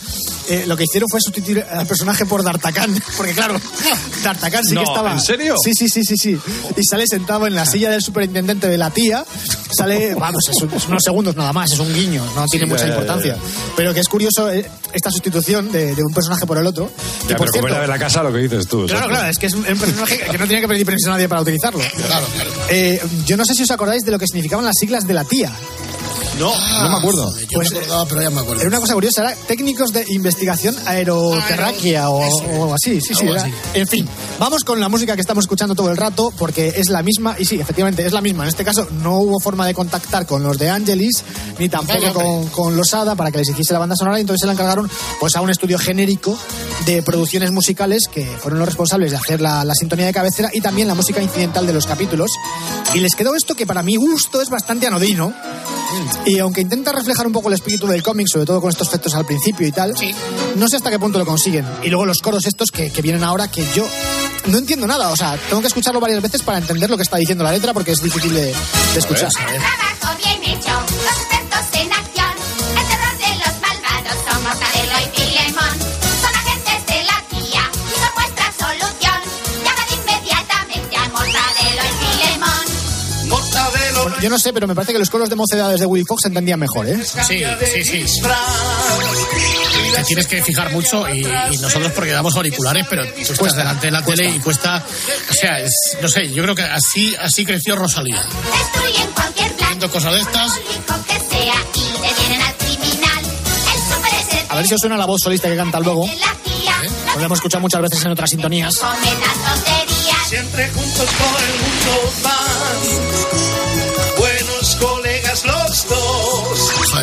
[0.50, 3.60] eh, lo que hicieron fue sustituir al personaje por D'Artagnan, porque claro,
[4.24, 5.12] D'Artagnan sí No, que estaba...
[5.14, 5.56] ¿en serio?
[5.64, 6.38] Sí, sí, sí, sí, sí.
[6.78, 9.26] Y sale sentado en la silla del superintendente de la tía.
[9.76, 12.82] Sale, vamos, es, un- es unos segundos nada más, es un guiño, no tiene mucha
[12.82, 13.36] ya, ya, importancia.
[13.36, 13.42] ya.
[13.76, 16.90] Pero que es curioso eh, esta sustitución de, de un personaje por el otro.
[17.24, 18.86] que, Ya, por pero como cierto- era de la casa lo que dices tú.
[18.88, 21.14] Claro, claro, es que es un un personaje que no tenía que pedir permiso a
[21.14, 21.80] nadie para utilizarlo.
[22.08, 22.52] Claro, claro.
[22.70, 25.24] Eh, yo no sé si os acordáis de lo que significaban las siglas de la
[25.24, 25.52] tía.
[26.40, 26.52] No,
[26.84, 27.38] no me acuerdo.
[27.38, 28.62] Yo Pues, me acordaba, pero ya me acuerdo.
[28.62, 33.00] Era una cosa curiosa, era técnicos de investigación aeroterráquea o, o algo así.
[33.02, 33.54] Sí, sí, Algo era- así.
[33.76, 37.04] En fin, vamos con la música que estamos escuchando todo el rato porque es la
[37.04, 38.44] misma, y sí, efectivamente es la misma.
[38.44, 41.24] En este caso no hubo forma de contactar con los de Angelis
[41.60, 44.42] ni tampoco con, con los ADA para que les hiciese la banda sonora, y entonces
[44.42, 44.90] se la encargaron
[45.20, 46.36] pues a un estudio genérico
[46.86, 50.62] de producciones musicales que fueron los responsables de hacer la, la sintonía de cabecera y
[50.62, 52.32] también la música incidental de los capítulos.
[52.96, 55.34] Y les quedó esto que para mi gusto es bastante anodino.
[56.26, 59.14] Y aunque intenta reflejar un poco el espíritu del cómic, sobre todo con estos efectos
[59.16, 59.94] al principio y tal,
[60.56, 61.66] no sé hasta qué punto lo consiguen.
[61.84, 63.86] Y luego los coros estos que, que vienen ahora que yo
[64.48, 65.10] no entiendo nada.
[65.10, 67.74] O sea, tengo que escucharlo varias veces para entender lo que está diciendo la letra
[67.74, 69.30] porque es difícil de, de escuchar.
[84.22, 86.28] Yo no sé, pero me parece que los coros de mocedades de Willy Fox se
[86.28, 87.00] entendían mejor, ¿eh?
[87.28, 87.44] Sí,
[87.84, 88.22] sí, sí.
[89.96, 93.88] Te tienes que fijar mucho y, y nosotros porque damos auriculares, pero tú estás delante
[93.88, 94.84] de la tele y cuesta.
[95.30, 98.22] O sea, es, no sé, yo creo que así, así creció Rosalía.
[98.22, 99.70] Destruyen cualquier plan.
[99.70, 100.52] Viendo cosas de estas.
[104.50, 106.06] A ver si os suena la voz solista que canta luego.
[107.16, 108.74] Lo hemos escuchado muchas veces en otras sintonías.
[110.28, 113.51] Siempre juntos por el mundo van.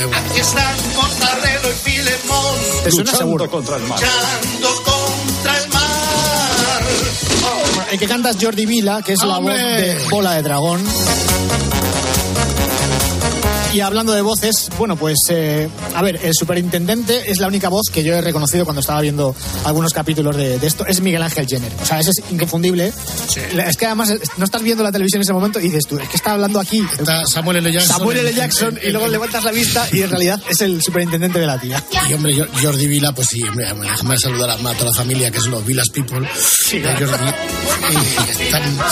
[0.07, 2.57] Aquí están Mortadelo y Filemón.
[2.85, 3.51] ¿Te suena Luchando seguro?
[3.51, 3.99] contra el mal.
[4.01, 6.83] Luchando contra el mar.
[7.75, 9.59] Bueno, El que canta es Jordi Vila, que es la voz ¡Hombre!
[9.59, 10.85] de Bola de Dragón.
[13.73, 17.91] Y hablando de voces, bueno, pues eh, a ver, el superintendente es la única voz
[17.93, 21.47] que yo he reconocido cuando estaba viendo algunos capítulos de, de esto, es Miguel Ángel
[21.47, 21.71] Jenner.
[21.83, 22.93] O sea, ese es inconfundible.
[23.67, 25.99] Es que además eh, no estás viendo la televisión en ese momento y dices tú,
[25.99, 27.73] es que está hablando aquí Está Samuel L.
[27.73, 27.99] Jackson.
[27.99, 28.35] Samuel L.
[28.35, 31.83] Jackson y luego levantas la vista y en realidad es el superintendente de la tía.
[32.09, 35.39] Y hombre, Jordi Vila, pues sí, hombre, déjame saludar a, a toda la familia, que
[35.39, 36.29] es los Vilas People.
[36.37, 36.83] Sí,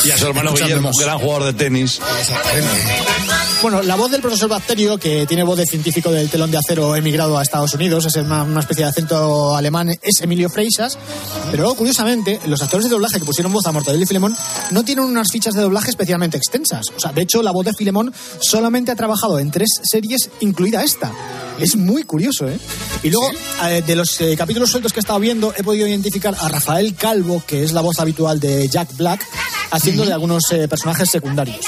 [0.04, 2.00] Y a su hermano Guillermo, gran jugador de tenis.
[2.20, 3.35] Exactamente.
[3.62, 6.94] Bueno, la voz del profesor Bacterio, que tiene voz de científico del telón de acero
[6.94, 10.98] emigrado a Estados Unidos, es una, una especie de acento alemán, es Emilio Freixas.
[11.50, 14.36] Pero luego, curiosamente, los actores de doblaje que pusieron voz a Mortadelo y Filemón
[14.70, 16.86] no tienen unas fichas de doblaje especialmente extensas.
[16.94, 20.84] O sea, de hecho, la voz de Filemón solamente ha trabajado en tres series, incluida
[20.84, 21.10] esta.
[21.58, 22.58] Es muy curioso, ¿eh?
[23.02, 23.30] Y luego,
[23.64, 26.94] eh, de los eh, capítulos sueltos que he estado viendo, he podido identificar a Rafael
[26.94, 29.26] Calvo, que es la voz habitual de Jack Black,
[29.70, 31.64] haciendo de algunos eh, personajes secundarios.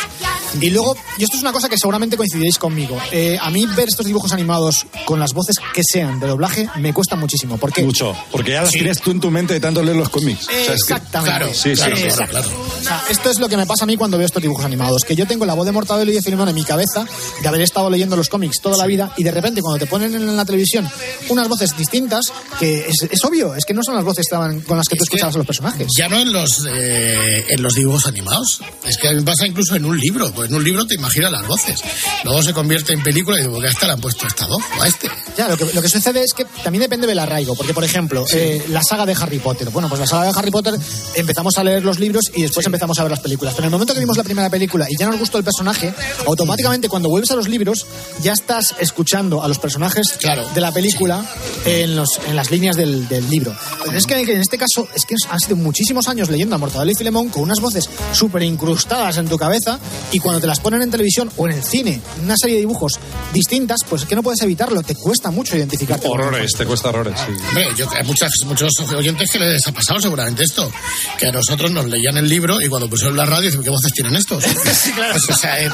[0.61, 3.89] Y luego, y esto es una cosa que seguramente coincidiréis conmigo, eh, a mí ver
[3.89, 7.57] estos dibujos animados con las voces que sean de doblaje me cuesta muchísimo.
[7.59, 7.83] ¿Por qué?
[7.83, 8.79] Mucho, porque ya las Sí.
[8.79, 10.47] tienes tú en tu mente de tanto leer los cómics.
[10.49, 11.55] O sea, es que- Exactamente.
[11.55, 12.03] Sí, sí, sí.
[12.05, 12.39] Exacto.
[12.39, 15.03] O sea, esto es lo que me pasa a mí cuando veo estos dibujos animados,
[15.07, 17.05] que yo tengo la voz de Mortadelo y de Filemón en mi cabeza,
[17.43, 20.15] de haber estado leyendo los cómics toda la vida, y de repente cuando te ponen
[20.15, 20.89] en la televisión
[21.29, 24.61] unas voces distintas, que es, es obvio, es que no son las voces que estaban-
[24.63, 25.87] con las que tú escuchabas a los personajes.
[25.97, 28.61] Ya no en los, eh, en los dibujos animados.
[28.85, 30.31] Es que pasa incluso en un libro.
[30.39, 31.83] Pues en un libro te imaginas las voces.
[32.23, 34.47] Luego se convierte en película y digo, ¿por qué a esta le han puesto esta
[34.47, 34.63] voz?
[34.79, 35.11] O a este.
[35.37, 38.25] Ya, lo que, lo que sucede es que también depende del arraigo, porque por ejemplo,
[38.33, 39.71] eh, la saga de Harry Potter.
[39.71, 40.75] Bueno, pues la saga de Harry Potter
[41.17, 43.55] empezamos a leer los libros y después empezamos a ver las películas.
[43.55, 45.93] Pero en el momento que vimos la primera película y ya nos gustó el personaje,
[46.25, 47.85] automáticamente cuando vuelves a los libros
[48.23, 50.19] ya estás escuchando a los personajes
[50.55, 51.25] de la película
[51.65, 53.57] en, los, en las líneas del, del libro.
[53.85, 56.93] Pero es que en este caso es que han sido muchísimos años leyendo a Mortadelo
[56.93, 59.81] y Filemón con unas voces súper incrustadas en tu cabeza
[60.13, 63.01] y cuando te las ponen en televisión o en el cine, una serie de dibujos
[63.33, 66.07] distintas, pues es que no puedes evitarlo, te cuesta mucho identificarte.
[66.07, 67.33] Horrores, te cuesta horrores, sí.
[67.49, 70.71] Hombre, yo, hay muchas, muchos oyentes que les ha pasado seguramente esto.
[71.19, 73.91] Que a nosotros nos leían el libro y cuando pusieron la radio dicen, ¿qué voces
[73.93, 74.45] tienen estos?
[74.99, 75.71] Pues, o sea, eh,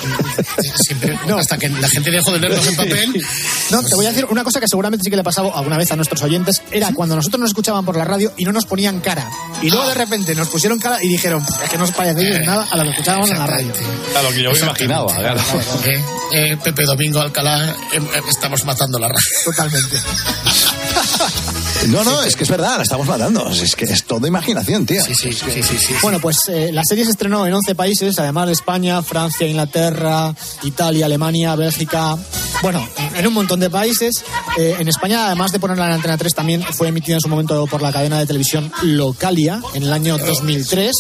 [0.87, 3.27] siempre, hasta que la gente dejó de leerlos en papel.
[3.71, 5.79] No, te voy a decir una cosa que seguramente sí que le ha pasado alguna
[5.79, 8.67] vez a nuestros oyentes, era cuando nosotros nos escuchaban por la radio y no nos
[8.67, 9.29] ponían cara.
[9.62, 12.45] Y luego de repente nos pusieron cara y dijeron, es que no os parecéis en
[12.45, 13.73] nada a lo que escuchábamos en la radio.
[14.17, 15.40] A lo que yo me imaginaba, claro.
[15.85, 19.22] Eh, eh, Pepe Domingo Alcalá, eh, eh, estamos matando la radio.
[19.44, 19.96] Totalmente.
[21.88, 23.51] No, no, es que es verdad, la estamos matando.
[23.51, 25.05] Es que es todo imaginación, tío.
[25.05, 25.95] Sí, sí, sí, sí, sí.
[26.01, 30.35] Bueno, pues eh, la serie se estrenó en 11 países, además de España, Francia, Inglaterra,
[30.62, 32.17] Italia, Alemania, Bélgica.
[32.62, 34.25] Bueno, en un montón de países.
[34.57, 37.67] Eh, en España, además de ponerla en Antena 3, también fue emitida en su momento
[37.67, 40.93] por la cadena de televisión Localia en el año 2003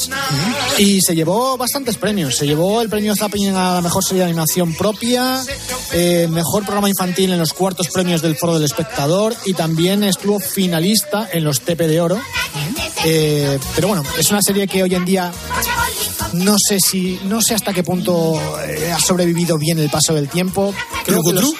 [0.78, 2.36] y se llevó bastantes premios.
[2.36, 5.42] Se llevó el premio Zapping a la mejor serie de animación propia,
[5.92, 10.40] eh, mejor programa infantil en los cuartos premios del Foro del Espectador y también estuvo
[10.40, 12.20] finalista en los TP de Oro.
[13.04, 15.30] Eh, pero bueno, es una serie que hoy en día
[16.32, 20.28] no sé si no sé hasta qué punto eh, ha sobrevivido bien el paso del
[20.28, 20.74] tiempo.
[21.04, 21.52] Creo que los,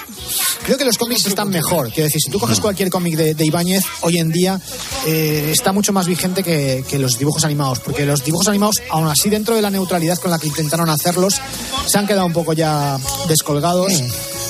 [0.63, 1.91] creo que los cómics están mejor.
[1.91, 4.59] Quiero decir, si tú coges cualquier cómic de, de Ibáñez, hoy en día
[5.05, 7.79] eh, está mucho más vigente que, que los dibujos animados.
[7.79, 11.39] Porque los dibujos animados, aún así, dentro de la neutralidad con la que intentaron hacerlos,
[11.85, 13.93] se han quedado un poco ya descolgados.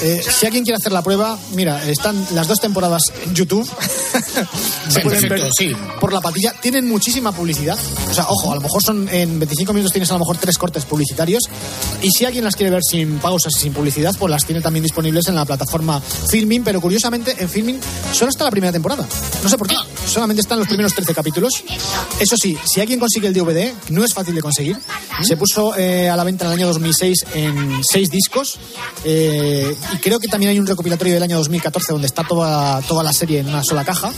[0.02, 3.70] Eh, si alguien quiere hacer la prueba, mira, están las dos temporadas en YouTube.
[4.90, 5.72] Se pueden ver sí.
[6.00, 6.54] por la patilla.
[6.62, 7.78] Tienen muchísima publicidad.
[8.10, 10.58] O sea, ojo, a lo mejor son en 25 minutos tienes a lo mejor tres
[10.58, 11.44] cortes publicitarios.
[12.02, 14.84] Y si alguien las quiere ver sin pausas y sin publicidad, pues las tiene también
[14.84, 16.64] disponibles en la plataforma Filmin.
[16.64, 17.80] Pero curiosamente, en Filmin
[18.12, 19.06] solo está la primera temporada.
[19.44, 19.76] No sé por qué.
[20.06, 21.64] Solamente están los primeros 13 capítulos.
[22.20, 24.78] Eso sí, si alguien consigue el DVD, no es fácil de conseguir.
[25.24, 28.58] Se puso eh, a la venta en el año 2006 en seis discos.
[29.04, 33.04] Eh, y creo que también hay un recopilatorio del año 2014 donde está toda, toda
[33.04, 34.12] la serie en una sola caja.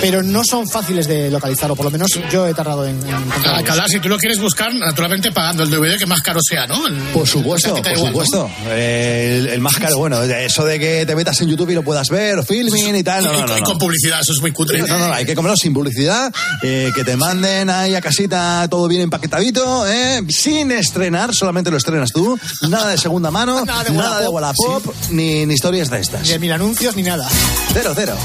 [0.00, 3.08] Pero no son fáciles de localizar, o por lo menos yo he tardado en, en
[3.14, 3.46] encontrarlos.
[3.58, 6.86] Alcalá, si tú lo quieres buscar, naturalmente pagando el DVD que más caro sea, ¿no?
[6.86, 8.06] El- Por supuesto, por igual, ¿no?
[8.08, 8.50] supuesto.
[8.68, 11.82] Eh, el, el más caro, bueno, eso de que te metas en YouTube y lo
[11.82, 13.24] puedas ver, filming y tal.
[13.24, 13.66] No, Y- no, no, y no.
[13.66, 14.78] con publicidad, eso es muy cutre.
[14.80, 18.66] No, no, no, hay que comerlo sin publicidad, eh, que te manden ahí a casita
[18.70, 23.84] todo bien empaquetadito, eh, sin estrenar, solamente lo estrenas tú, nada de segunda mano, Nada
[23.84, 26.28] de nada de Wallapop, Wallapop, ni, ni historias de estas.
[26.28, 27.28] Ni mil anuncios ni nada.
[27.72, 28.16] Cero, cero.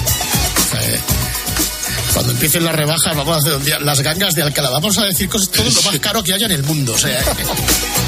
[0.81, 0.99] Eh,
[2.13, 4.69] Cuando empiecen las rebajas, vamos a hacer un día las gangas de Alcalá.
[4.69, 6.93] Vamos a decir cosas, todo lo más caro que haya en el mundo.
[6.93, 7.19] O sea,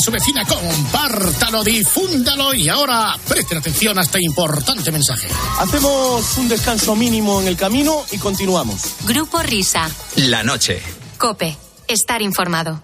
[0.00, 5.28] a su vecina, compártalo, difúndalo y ahora presten atención a este importante mensaje.
[5.58, 8.80] Hacemos un descanso mínimo en el camino y continuamos.
[9.06, 9.90] Grupo Risa.
[10.16, 10.82] La noche.
[11.18, 11.54] Cope.
[11.86, 12.82] Estar informado.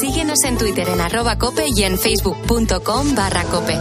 [0.00, 3.78] Síguenos en Twitter en arroba cope y en facebook.com barra cope.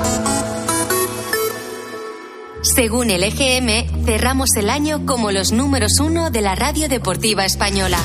[2.61, 7.97] Según el EGM, cerramos el año como los números uno de la radio deportiva española.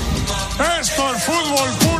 [0.80, 1.95] Esto es fútbol puro.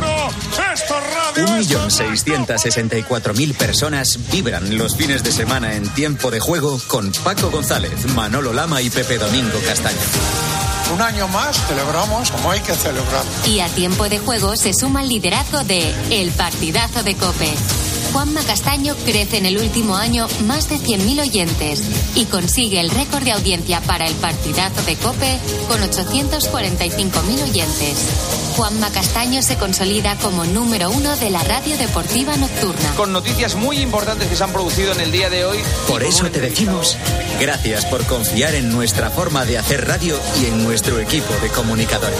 [1.37, 8.53] 1.664.000 personas vibran los fines de semana en tiempo de juego con Paco González, Manolo
[8.53, 9.97] Lama y Pepe Domingo Castaño.
[10.93, 13.23] Un año más celebramos como hay que celebrar.
[13.45, 17.53] Y a tiempo de juego se suma el liderazgo de El Partidazo de Cope.
[18.13, 21.83] Juanma Castaño crece en el último año más de 100.000 oyentes
[22.15, 28.46] y consigue el récord de audiencia para el Partidazo de Cope con 845.000 oyentes.
[28.57, 32.95] Juanma Castaño se consolida como número uno de la radio deportiva nocturna.
[32.95, 35.59] Con noticias muy importantes que se han producido en el día de hoy.
[35.87, 36.97] Por eso te decimos
[37.39, 42.17] gracias por confiar en nuestra forma de hacer radio y en nuestro equipo de comunicadores.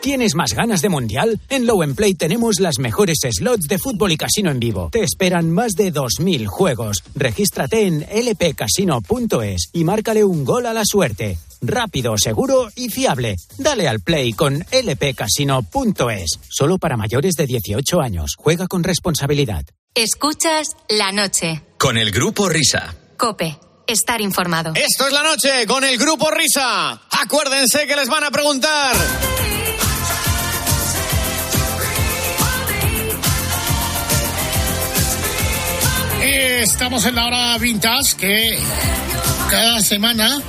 [0.00, 1.38] ¿Tienes más ganas de mundial?
[1.48, 4.88] En Low Play tenemos las mejores slots de fútbol y casino en vivo.
[4.90, 7.04] Te esperan más de 2.000 juegos.
[7.14, 11.38] Regístrate en lpcasino.es y márcale un gol a la suerte.
[11.62, 13.36] Rápido, seguro y fiable.
[13.56, 16.40] Dale al play con lpcasino.es.
[16.50, 18.34] Solo para mayores de 18 años.
[18.36, 19.64] Juega con responsabilidad.
[19.94, 21.62] Escuchas la noche.
[21.78, 22.94] Con el grupo Risa.
[23.16, 23.58] Cope.
[23.86, 24.72] Estar informado.
[24.74, 27.00] Esto es la noche con el grupo Risa.
[27.10, 28.96] Acuérdense que les van a preguntar.
[36.22, 38.58] Estamos en la hora vintage que
[39.50, 40.40] cada semana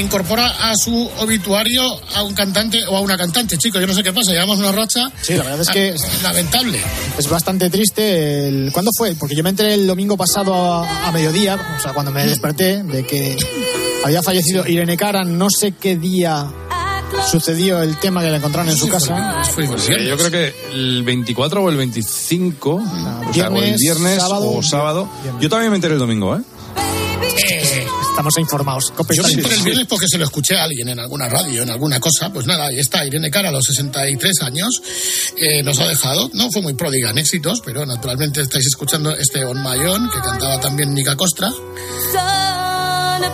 [0.00, 1.82] incorpora a su obituario
[2.14, 3.80] a un cantante o a una cantante, chicos.
[3.80, 5.10] Yo no sé qué pasa, llevamos una racha.
[5.22, 6.80] Sí, la verdad es que lamentable.
[7.18, 8.48] Es bastante triste.
[8.48, 8.70] El...
[8.72, 9.14] ¿Cuándo fue?
[9.14, 12.82] Porque yo me enteré el domingo pasado a, a mediodía, o sea, cuando me desperté,
[12.82, 13.36] de que
[14.04, 16.50] había fallecido Irene Cara, no sé qué día
[17.30, 19.42] sucedió el tema que la encontraron en su casa.
[19.58, 24.16] Eh, yo creo que el 24 o el 25, o sea, o el viernes, viernes
[24.16, 25.08] sábado, o sábado.
[25.40, 26.40] Yo también me enteré el domingo, ¿eh?
[28.20, 28.92] Estamos informados.
[28.94, 31.70] Cope Yo enteré el viernes porque se lo escuché a alguien en alguna radio, en
[31.70, 32.30] alguna cosa.
[32.30, 34.82] Pues nada, ahí está Irene Cara a los 63 años.
[35.38, 36.28] eh, nos ha dejado.
[36.34, 40.60] No fue muy pródiga en éxitos, pero naturalmente estáis escuchando este On Mayón, que cantaba
[40.60, 41.50] también Nica Costra.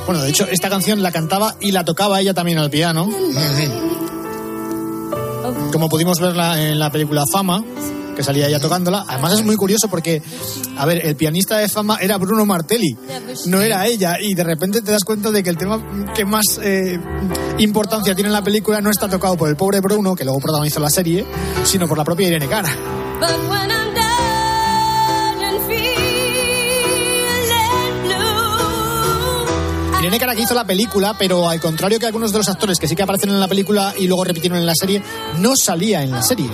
[0.06, 3.08] Bueno, de hecho, esta canción la cantaba y la tocaba ella también al piano.
[5.72, 7.64] Como pudimos verla en la película Fama,
[8.16, 9.04] que salía ella tocándola.
[9.06, 10.22] Además es muy curioso porque,
[10.76, 12.96] a ver, el pianista de Fama era Bruno Martelli,
[13.46, 14.16] no era ella.
[14.20, 15.80] Y de repente te das cuenta de que el tema
[16.14, 16.98] que más eh,
[17.58, 20.80] importancia tiene en la película no está tocado por el pobre Bruno, que luego protagonizó
[20.80, 21.24] la serie,
[21.64, 22.70] sino por la propia Irene Cara.
[30.00, 32.86] Irene Cara que hizo la película, pero al contrario que algunos de los actores que
[32.88, 35.02] sí que aparecen en la película y luego repitieron en la serie,
[35.38, 36.48] no salía en la serie.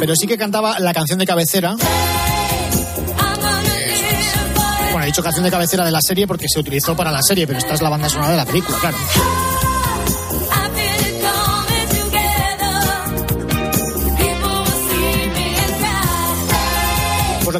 [0.00, 1.76] Pero sí que cantaba la canción de cabecera.
[4.90, 7.46] Bueno, he dicho canción de cabecera de la serie porque se utilizó para la serie,
[7.46, 8.96] pero esta es la banda sonora de la película, claro.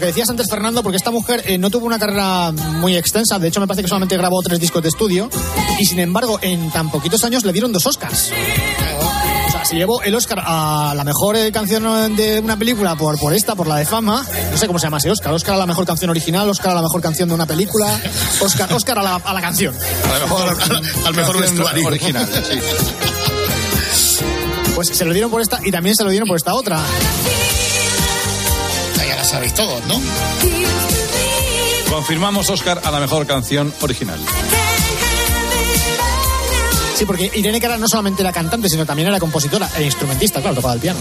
[0.04, 3.48] Que decías antes, Fernando, porque esta mujer eh, no tuvo una carrera muy extensa, de
[3.48, 5.30] hecho me parece que solamente grabó tres discos de estudio,
[5.78, 8.30] y sin embargo, en tan poquitos años le dieron dos Oscars.
[9.48, 13.18] O sea, se llevó el Oscar a la mejor eh, canción de una película por,
[13.18, 14.26] por esta, por la de fama.
[14.50, 15.32] No sé cómo se llama ese Oscar.
[15.32, 17.98] Oscar a la mejor canción original, Oscar a la mejor canción de una película,
[18.42, 19.74] Oscar, Oscar a, la, a la canción.
[21.06, 21.86] al mejor vestuario.
[21.86, 22.60] Original, sí.
[24.74, 26.82] Pues se lo dieron por esta y también se lo dieron por esta otra.
[29.24, 30.00] Sabéis todos, ¿no?
[31.90, 34.20] Confirmamos Oscar a la mejor canción original.
[36.94, 40.56] Sí, porque Irene Cara no solamente era cantante, sino también era compositora e instrumentista, claro,
[40.56, 41.00] tocaba el piano.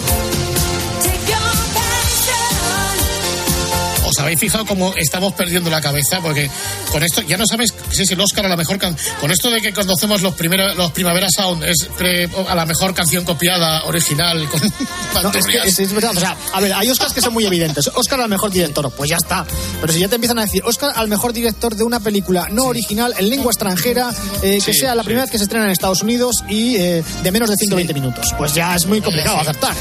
[4.14, 6.20] ¿Os habéis fijado cómo estamos perdiendo la cabeza?
[6.22, 6.50] Porque
[6.92, 9.04] con esto ya no sabes si es el Oscar a la mejor canción.
[9.20, 12.94] Con esto de que conocemos los, primeros, los Primavera Sound, es pre- a la mejor
[12.94, 14.62] canción copiada, original, con
[15.24, 17.46] No, es, que, es, es verdad, o sea, a ver, hay Oscars que son muy
[17.46, 17.88] evidentes.
[17.96, 19.46] Oscar al mejor director, pues ya está.
[19.82, 22.66] Pero si ya te empiezan a decir Oscar al mejor director de una película no
[22.66, 24.12] original, en lengua extranjera,
[24.44, 25.06] eh, que Sí, sea la sí.
[25.08, 28.28] primera vez que se estrena en Estados Unidos y eh, de menos de 120 minutos,
[28.38, 29.74] pues ya es muy complicado acertar.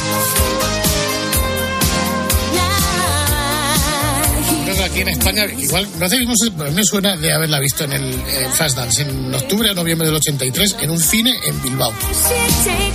[4.93, 7.93] Aquí en España, igual, no sé, no sé, pero me suena de haberla visto en
[7.95, 11.93] el eh, Flashdance en octubre o noviembre del 83 en un cine en Bilbao.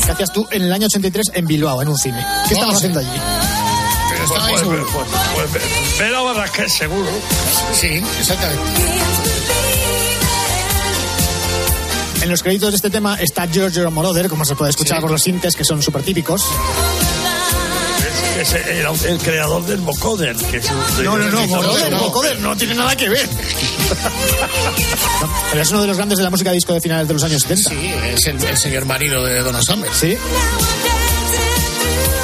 [0.06, 2.18] ¿Qué hacías tú en el año 83 en Bilbao, en un cine?
[2.48, 3.10] ¿Qué No, estabas haciendo allí?
[4.12, 4.88] Pero estaba ahí Pues, seguro.
[4.94, 7.10] pues, pues, pues, ver a Barrasquez, seguro.
[7.74, 7.88] Sí,
[8.20, 8.62] exactamente.
[12.22, 15.02] En los créditos de este tema está Giorgio Moroder, como se puede escuchar Sí.
[15.02, 16.44] por los sintes que son súper típicos.
[18.40, 20.36] Es, es el, el creador del vocoder.
[20.36, 22.00] Que es un- No, no, no, Vocoder, no.
[22.00, 23.28] Vocoder, no tiene nada que ver.
[25.22, 27.24] No, pero es uno de los grandes de la música disco de finales de los
[27.24, 27.70] años 70.
[27.70, 27.76] Sí,
[28.14, 29.90] es el, el señor marido de Donna Summer.
[29.94, 30.18] Sí.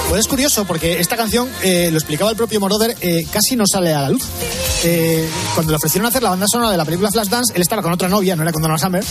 [0.10, 3.66] Pues es curioso porque esta canción, eh, lo explicaba el propio Moroder, eh, casi no
[3.66, 4.24] sale a la luz.
[4.84, 7.94] Eh, cuando le ofrecieron hacer la banda sonora de la película Flashdance, él estaba con
[7.94, 9.04] otra novia, no era con Donna Summer,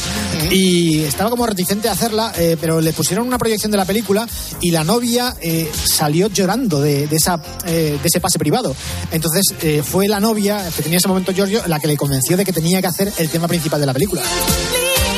[0.51, 4.27] y estaba como reticente a hacerla, eh, pero le pusieron una proyección de la película
[4.61, 8.75] y la novia eh, salió llorando de, de esa, eh, de ese pase privado.
[9.11, 9.43] Entonces
[9.85, 12.81] fue la novia, que tenía ese momento Giorgio, la que le convenció de que tenía
[12.81, 14.23] que hacer el tema principal de la película.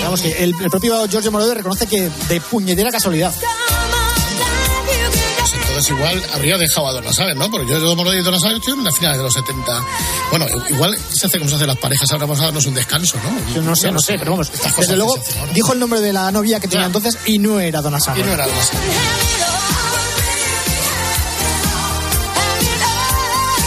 [0.02, 3.32] Vamos, que el, el propio Giorgio Moroder reconoce que de puñetera casualidad.
[5.45, 7.51] Pues entonces igual habría dejado a Donna Summer, ¿no?
[7.51, 9.84] Porque yo de Moroder y Donna Summer estuvieron en la final de los 70.
[10.30, 13.18] Bueno, igual se hace como se hacen las parejas, ahora vamos a darnos un descanso,
[13.22, 13.55] ¿no?
[13.55, 14.49] Yo no sé, no sé, pero vamos.
[14.49, 17.38] Estas cosas Desde luego, hacen dijo el nombre de la novia que tenía entonces y
[17.38, 18.20] no era Donna Summer.
[18.20, 18.62] Y no era Donna.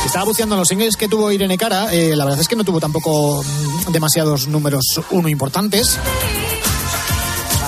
[0.08, 1.94] Estaba buceando en los singles que tuvo Irene Cara.
[1.94, 6.00] eh, la verdad es que no tuvo tampoco mm, demasiados números uno importantes.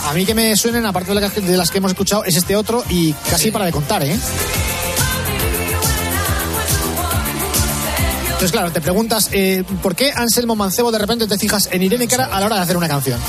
[0.10, 2.36] A mí que me suenen, aparte de las que, de las que hemos escuchado, es
[2.36, 4.18] este otro y casi para de contar, ¿eh?
[8.26, 12.08] Entonces, claro, te preguntas, eh, ¿por qué Anselmo Mancebo de repente te fijas en Irene
[12.08, 13.20] Cara a la hora de hacer una canción?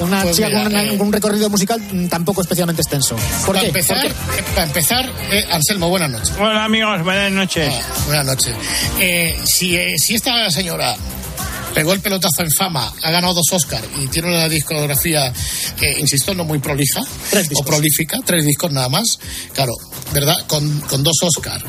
[0.00, 3.16] Una Pues chica mira, con, una- eh, con un recorrido musical mm, tampoco especialmente extenso.
[3.44, 3.66] ¿Por Para qué?
[3.68, 6.32] empezar, ¿Por eh, para empezar eh, Anselmo, buenas noches.
[6.38, 7.74] Hola amigos, buenas noches.
[7.74, 8.54] Ah, buenas noches.
[9.00, 10.94] Eh, si, eh, si esta señora
[11.74, 15.28] pegó el pelotazo en fama, ha ganado dos Oscars y tiene una discografía,
[15.80, 17.00] eh, insisto, no muy prolija
[17.54, 19.18] o prolífica, tres discos nada más,
[19.54, 19.72] claro,
[20.12, 20.36] ¿verdad?
[20.46, 21.64] Con, con dos Oscars.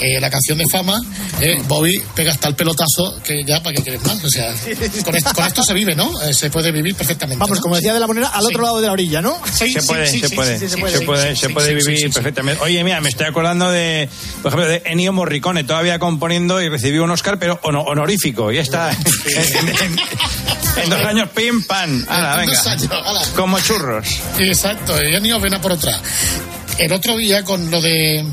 [0.00, 1.00] Eh, la canción de fama,
[1.40, 4.22] eh, Bobby pega hasta el pelotazo que ya, ¿para qué quieres más?
[4.24, 4.52] O sea,
[5.04, 6.20] con esto, con esto se vive, ¿no?
[6.22, 7.38] Eh, se puede vivir perfectamente.
[7.38, 7.62] Vamos, ¿no?
[7.62, 8.48] como decía de la moneda, al Sí.
[8.50, 9.38] otro lado de la orilla, ¿no?
[9.52, 10.90] Sí, se puede, sí, se, sí, puede sí, se puede,
[11.34, 12.12] sí, se sí, puede sí, vivir sí, sí.
[12.12, 12.60] perfectamente.
[12.64, 14.08] Oye, mira, me estoy acordando de,
[14.42, 18.50] por ejemplo, de Ennio Morricone, todavía componiendo y recibió un Oscar, pero hono- honorífico.
[18.50, 18.90] Y está
[19.52, 19.98] en, en-
[20.82, 22.04] en dos años, pim, pam.
[22.08, 22.70] Ala, En venga.
[22.70, 23.20] años, ala.
[23.36, 24.06] Como churros.
[24.38, 25.98] Exacto, y han ido ven a por otra.
[26.78, 28.24] El otro día con lo de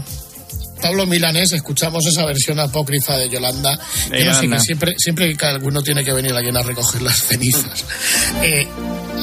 [0.81, 3.77] Pablo Milanés escuchamos esa versión apócrifa de Yolanda.
[4.09, 7.01] De que no sé, que siempre, siempre que alguno tiene que venir alguien a recoger
[7.03, 7.85] las cenizas.
[8.41, 8.67] Eh,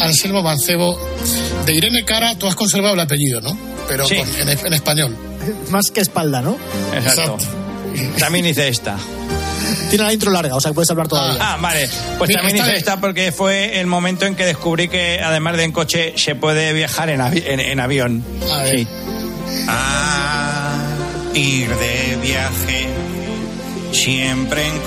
[0.01, 0.97] Anselmo Mancebo,
[1.67, 3.59] de Irene Cara, tú has conservado el apellido, ¿no?
[3.89, 4.15] Pero Sí.
[4.17, 5.17] con- en, en español.
[5.71, 6.57] Más que espalda, ¿no?
[6.95, 7.37] Exacto.
[8.21, 8.97] También hice esta.
[9.91, 11.39] Tiene la intro larga, o sea, que puedes hablar todavía.
[11.41, 11.89] Ah, vale.
[12.19, 12.77] Pues Mira, también está hice bien.
[12.79, 16.73] esta porque fue el momento en que descubrí que además de en coche se puede
[16.73, 18.25] viajar en, avi- en- en avión.
[18.53, 18.79] A ver.
[18.81, 18.89] Sí.
[19.69, 20.75] A
[21.35, 22.89] ir de viaje,
[23.93, 24.79] siempre en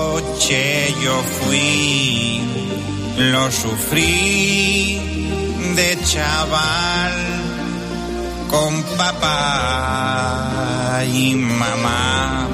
[0.00, 2.40] coche yo fui,
[3.18, 5.00] lo sufrí
[5.76, 7.12] de chaval
[8.50, 12.48] con papá y mamá,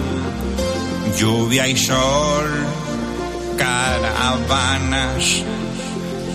[1.16, 2.50] lluvia y sol
[3.56, 5.42] caravanas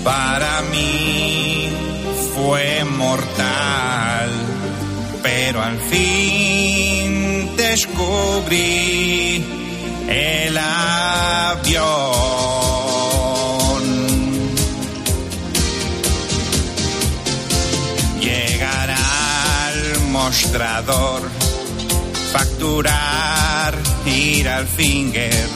[0.04, 1.70] para mí
[2.34, 4.30] fue mortal,
[5.22, 9.44] pero al fin descubrí
[10.08, 11.92] el avión.
[18.20, 21.22] Llegar al mostrador,
[22.34, 25.50] facturar, ir al finger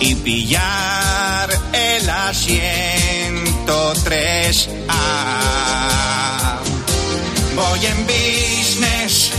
[0.00, 4.68] y pillar el asiento 3A.
[7.54, 9.30] Voy en business,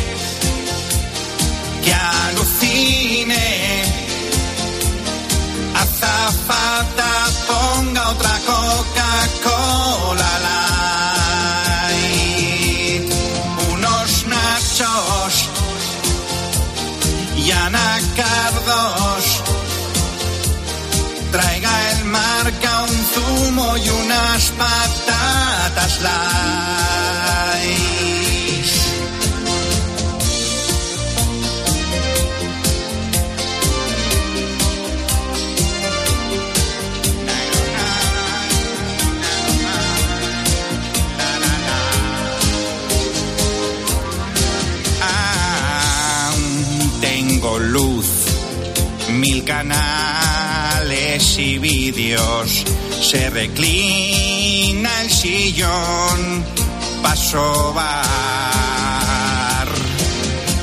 [1.84, 3.84] que alucine.
[5.76, 8.67] Azafata, ponga otra Coca-Cola
[21.32, 26.00] Traiga el marca un zumo y unas patatas.
[49.30, 52.64] Mil canales y vídeos.
[53.02, 56.46] Se reclina el sillón,
[57.02, 57.98] paso bar.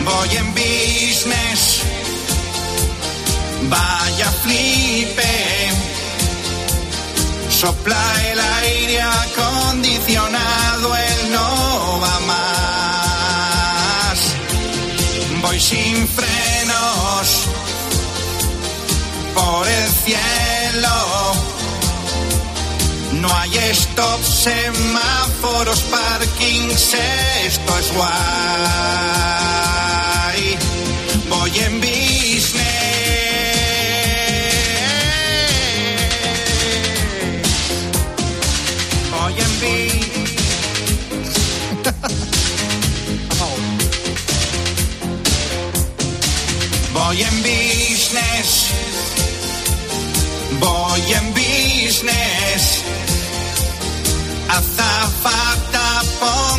[0.04, 1.82] Voy en business,
[3.68, 5.34] vaya flipe.
[7.50, 14.18] Sopla el aire acondicionado, él no va más.
[15.42, 17.63] Voy sin frenos
[19.34, 20.88] por el cielo.
[23.12, 26.94] No hay stop, semáforos, parkings,
[27.46, 28.08] esto es guay.
[31.28, 32.64] Voy en business.
[39.10, 40.03] Voy en business.
[54.56, 56.53] Azafata, ponga otra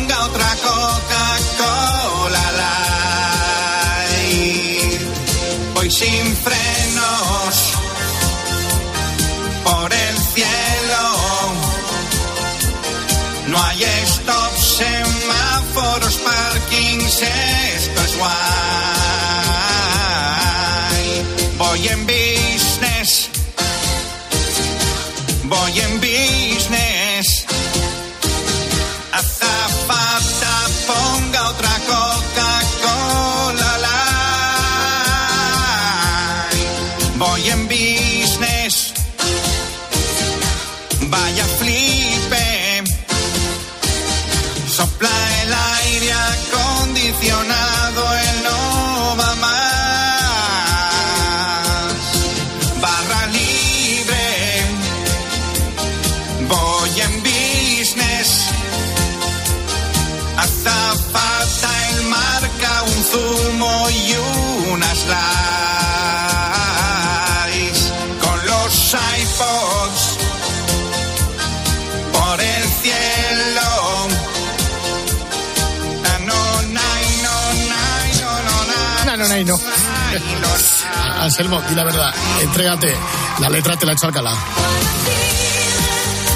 [79.36, 81.22] nai, No, no, no, no.
[81.22, 82.94] Anselmo, di la verdad, entrégate.
[83.40, 84.32] La letra te la he hecho Alcalá.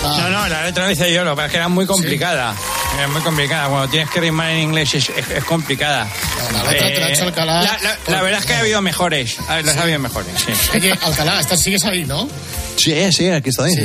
[0.03, 2.55] No, no, la letra la hice yo, lo que pasa es que era muy complicada.
[2.99, 3.69] Era muy complicada.
[3.69, 6.09] Cuando tienes que rimar en inglés es, es- es complicada.
[6.53, 7.63] La letra te la ha hecho Alcalá.
[7.63, 9.37] la- la- la verdad es que ha habido mejores.
[9.49, 10.53] A ver, las ha habido mejores, sí.
[10.75, 12.29] Oye, Alcalá, estás, sigues ahí, ¿no?
[12.77, 13.75] Sí, sí, aquí estoy.
[13.75, 13.83] sí.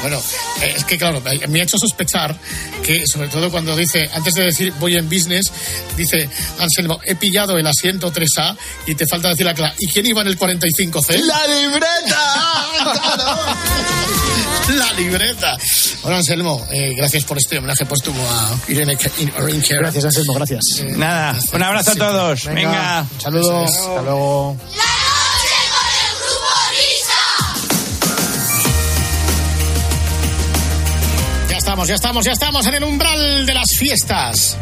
[0.00, 0.22] Bueno,
[0.62, 2.36] eh, es que claro, me ha hecho sospechar
[2.82, 5.52] que, sobre todo cuando dice, antes de decir voy en business,
[5.96, 6.28] dice
[6.58, 9.74] Anselmo, he pillado el asiento 3A y te falta decir la clave.
[9.78, 11.18] ¿Y quién iba en el 45C?
[11.20, 12.66] ¡La libreta!
[14.76, 15.56] la libreta.
[16.02, 18.96] Bueno, Anselmo, eh, gracias por este homenaje póstumo a Irene
[19.38, 19.78] Rinker.
[19.78, 20.60] Gracias, Anselmo, gracias.
[20.96, 22.46] Nada, un abrazo a todos.
[22.46, 23.06] Venga.
[23.12, 23.64] Un saludo.
[23.64, 24.56] Hasta luego.
[31.80, 34.56] Estamos, ya estamos, ya estamos en el umbral de las fiestas.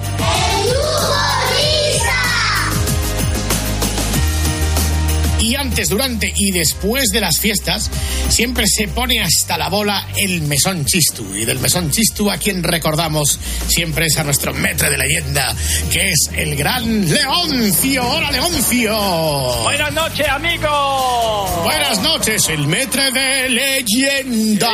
[5.40, 7.90] Y antes, durante y después de las fiestas,
[8.28, 11.24] siempre se pone hasta la bola el mesón chistu.
[11.34, 15.54] Y del mesón chistu, a quien recordamos siempre es a nuestro metre de leyenda,
[15.90, 18.06] que es el gran Leoncio.
[18.06, 19.62] ¡Hola, Leoncio!
[19.62, 21.64] Buenas noches, amigos.
[21.64, 24.68] Buenas noches, el metre de leyenda.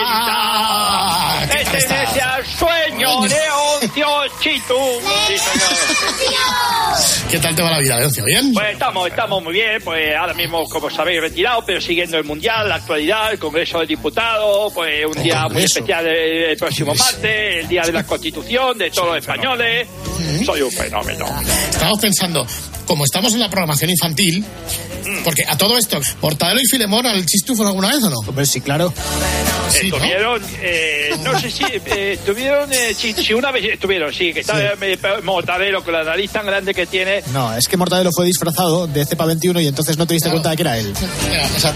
[1.51, 2.24] ¿Qué tal estás?
[5.27, 5.71] Sí, señor.
[7.31, 8.25] ¿Qué tal te va la vida, Leoncio?
[8.25, 8.53] ¿Bien?
[8.53, 12.69] Pues estamos, estamos muy bien, pues ahora mismo, como sabéis, retirado, pero siguiendo el Mundial,
[12.69, 17.63] la actualidad, el Congreso de Diputados, pues un día muy especial el, el próximo martes,
[17.65, 19.89] el Día de la Constitución, de todos los españoles.
[20.45, 21.27] Soy un fenómeno.
[21.71, 22.47] Estamos pensando,
[22.87, 24.45] como estamos en la programación infantil,
[25.25, 28.19] porque a todo esto, ¿Mortadelo y Filemón al chistu fueron alguna vez o no?
[28.19, 28.93] Hombre, sí, claro.
[29.71, 29.97] Sí, ¿no?
[29.97, 34.41] Estuvieron, eh, no sé si, eh, estuvieron, eh, sí, sí, una vez estuvieron, sí, que
[34.41, 37.23] está eh, Mortadelo con la nariz tan grande que tiene.
[37.33, 40.51] No, es que Mortadelo fue disfrazado de cepa 21 y entonces no te diste cuenta
[40.51, 40.93] de que era él.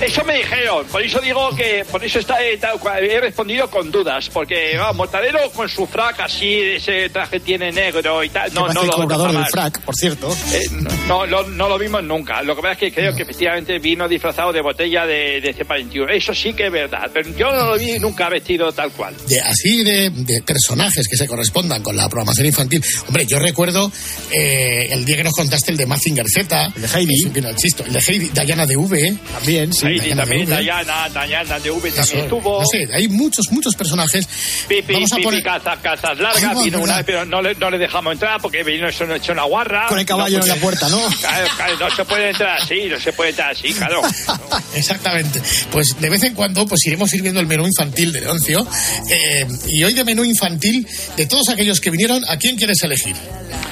[0.03, 2.59] Eso me dijeron, por eso digo que, por eso está, eh,
[3.01, 8.29] he respondido con dudas, porque Mortadelo con su frac así, ese traje tiene negro y
[8.29, 9.51] tal, no, no el lo cobrador del jamás.
[9.51, 10.35] frac, por cierto.
[10.53, 10.67] Eh,
[11.07, 12.42] no, no, no lo vimos nunca.
[12.42, 15.74] Lo que pasa es que creo que efectivamente vino disfrazado de botella de, de cepa
[15.74, 16.12] 21.
[16.12, 19.14] Eso sí que es verdad, pero yo no lo vi nunca vestido tal cual.
[19.26, 22.84] de así de, de personajes que se correspondan con la programación infantil.
[23.07, 23.90] Hombre, yo recuerdo
[24.30, 26.72] eh, el día que nos contaste el de Mazinger Z.
[26.76, 27.32] El de Heidi.
[27.34, 27.84] El chisto.
[27.86, 29.16] El de Heidi, Diana de V.
[29.32, 29.86] También, sí.
[29.88, 30.55] Diana de también, V.
[30.57, 32.61] Dayana, Dayana de V Eso, también estuvo.
[32.61, 34.26] No sé, hay muchos, muchos personajes.
[34.68, 37.55] Pipi, Vamos a pipi, poner- cazas, cazas largas, Ay, vino una vez, pero no le,
[37.55, 39.86] no le dejamos entrar porque vino hecho, una guarra.
[39.88, 41.09] Con el caballo No, en la porque- ¿no?
[41.20, 44.03] Claro, claro, no se puede entrar así, no se puede entrar así, claro.
[44.74, 45.41] Exactamente.
[45.72, 48.66] Pues de vez en cuando pues iremos sirviendo el menú infantil de Leoncio.
[49.11, 50.86] Eh, y hoy de menú infantil,
[51.16, 53.16] de todos aquellos que vinieron, ¿a quién quieres elegir?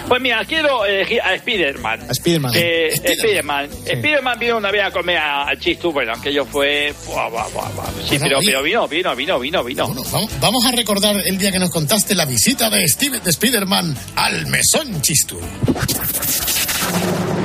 [0.08, 2.08] Pues mira, quiero elegir a Spiderman.
[2.08, 2.52] A Spiderman.
[2.54, 3.68] Eh, Spiderman.
[3.84, 6.94] Spiderman vino una vez a comer a- al Chistu, bueno, aquello fue...
[7.06, 7.86] buah, buah, buah, buah.
[8.08, 9.88] Sí, Bueno, pero, pero vino, vino, vino, vino, vino.
[9.88, 13.96] Vamos, vamos a recordar el día que nos contaste la visita de, Steve, de Spiderman
[14.14, 15.40] al Mesón Chistu.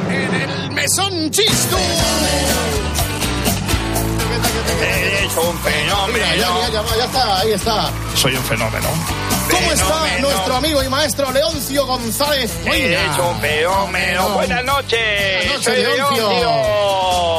[0.10, 1.78] En el Mesón Chistu.
[5.24, 6.08] Es un fenómeno.
[6.14, 7.89] Mira, ya, ya, ya, ya está, ahí está.
[8.16, 8.88] Soy un fenómeno.
[9.50, 10.28] ¿Cómo está Fenómeno.
[10.30, 13.14] nuestro amigo y maestro Leoncio González Moina?
[13.14, 14.30] Es un fenómeno.
[14.30, 15.00] Buenas noches.
[15.00, 16.30] Buenas noches, Soy Leoncio.
[16.30, 17.30] Leoncio.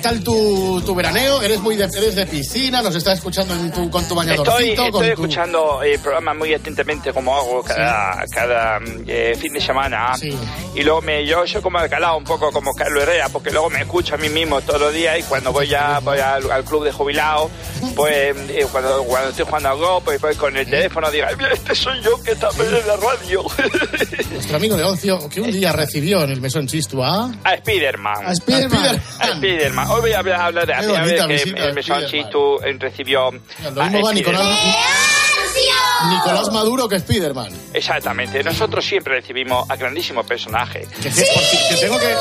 [0.00, 1.42] ¿Qué tal tu, tu veraneo?
[1.42, 2.80] ¿Eres muy de, eres de piscina?
[2.80, 4.70] ¿Nos estás escuchando en tu, con tu Estoy, bañadorcito?
[4.70, 5.10] estoy con tu...
[5.10, 10.12] escuchando el programa muy atentamente como hago cada, cada eh, fin de semana.
[10.74, 13.80] Y luego me, yo soy como calado un poco como Carlos Herrera, porque luego me
[13.80, 16.84] escucho a mí mismo todos los días y cuando voy ya voy al, al club
[16.84, 17.50] de jubilados,
[17.94, 21.36] pues eh, cuando, cuando estoy jugando al golf, pues, pues con el teléfono digo, "Ay,
[21.36, 23.44] mira, este soy yo que está en la radio.
[24.32, 27.30] Nuestro amigo Leoncio, que un día recibió en el Mesón Chistu a...
[27.44, 28.24] A Spiderman.
[28.26, 29.02] A Spiderman.
[29.18, 29.89] A Spiderman.
[29.90, 33.30] Hoy voy a hablar, de Qué a ver bonita que eh, recibió.
[33.74, 35.09] Lo mismo va.
[36.08, 37.52] Nicolás Maduro que Spiderman.
[37.74, 38.42] Exactamente.
[38.42, 40.88] Nosotros siempre recibimos a grandísimos personajes.
[40.88, 42.14] Que, ci- que tengo que,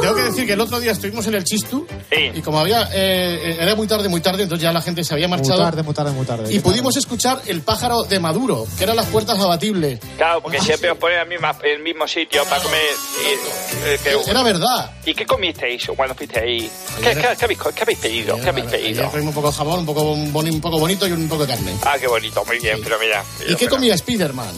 [0.00, 1.86] tengo que decir que el otro día estuvimos en el Chistu
[2.34, 5.28] y como había eh, era muy tarde, muy tarde, entonces ya la gente se había
[5.28, 6.52] Muy marchado tarde, muy tarde, muy tarde.
[6.52, 10.00] y pudimos escuchar el pájaro de Maduro, que eran las puertas abatibles.
[10.16, 12.80] Claro, porque siempre os ponen en el mismo, el mismo sitio para comer.
[13.20, 14.90] y, eh, Era verdad.
[15.04, 16.70] ¿Y qué comisteis cuando fuiste ahí?
[17.02, 18.36] ¿Qué, qué- qué habéis, qué habéis pedido?
[18.40, 19.10] ¿Qué habéis pedido?
[19.14, 21.72] Un poco de jamón, un poco, boni- un poco bonito y un poco de carne.
[21.84, 23.11] Ah, qué bonito, muy bien, pero mira.
[23.48, 24.54] ¿Y qué comía Spiderman?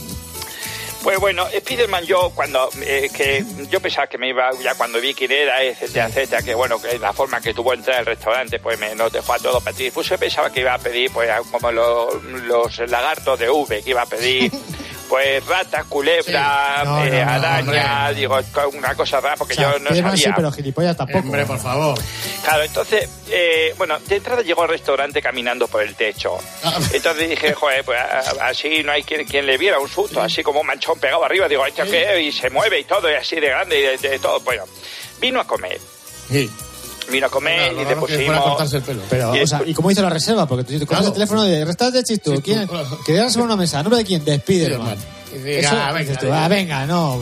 [1.03, 5.13] Pues bueno, Spiderman yo cuando eh, que yo pensaba que me iba ya cuando vi
[5.13, 8.79] quién era, etcétera, etcétera, que bueno, que la forma que tuvo entrar al restaurante, pues
[8.79, 9.91] me nos dejó a todos ti.
[9.91, 13.91] Pues yo pensaba que iba a pedir pues como lo- los lagartos de V, que
[13.91, 14.51] iba a pedir
[15.09, 18.39] pues ratas, culebras, No, no, eh, no, araña, digo,
[18.73, 20.17] una cosa rara porque O sea, yo no sabía.
[20.17, 21.19] sí, pero gilipollas tampoco.
[21.21, 21.99] Hombre, por favor.
[22.43, 26.37] Claro, entonces, eh, bueno, de entrada llegó al restaurante caminando por el techo.
[26.63, 26.79] Ah.
[26.93, 27.99] Entonces dije, joder, pues
[28.41, 31.49] así no hay quien, quien le viera un susto, así como un manchón pegado arriba.
[31.49, 32.21] Digo, ¿esto qué?
[32.23, 34.41] Y se mueve y todo, y así de grande y de, de todo.
[34.41, 34.65] Bueno,
[35.21, 35.81] vino a comer.
[36.31, 36.51] Sí.
[37.11, 38.73] Vino a comer Lo y le pusimos...
[38.75, 39.03] el pelo.
[39.11, 40.47] Pero, Y o sea, ¿y cómo hizo la reserva?
[40.47, 41.07] Porque tú coges Claro.
[41.09, 42.41] el teléfono de restaurante de Chistu.
[42.43, 42.69] ¿Quién?
[43.05, 43.79] Quería reservar una mesa.
[43.79, 44.25] ¿A nombre de quién?
[44.25, 44.97] De Spiderman.
[45.35, 46.45] Y diga, Eso, venga, dices tú, venga.
[46.45, 47.21] ah, venga, no.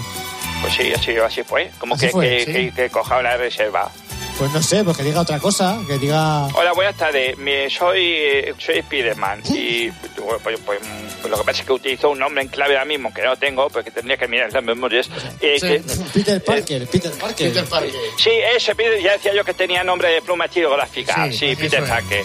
[0.61, 1.71] Pues sí, así, así fue.
[1.79, 2.53] Como Así que, fue, que, sí.
[2.53, 3.91] que, que coja la reserva.
[4.43, 6.47] Pues no sé, pues que diga otra cosa, que diga...
[6.57, 7.39] Hola, buenas tardes.
[7.39, 9.89] Mi- soy, eh, soy Spiderman y
[10.19, 12.85] bueno, pues, pues, mm, lo que pasa es que utilizo un nombre en clave ahora
[12.85, 15.09] mismo que no tengo porque tendría que mirar las memorias.
[15.41, 15.83] Eh, Sí, que-
[16.13, 17.49] Peter Parker, Peter Parker.
[17.53, 17.93] Peter Parker.
[18.19, 21.31] Sí, ese Peter, ya decía yo que tenía nombre de pluma estilográfica.
[21.31, 21.89] Sí, Sí, eso Peter es.
[21.89, 22.25] Parker.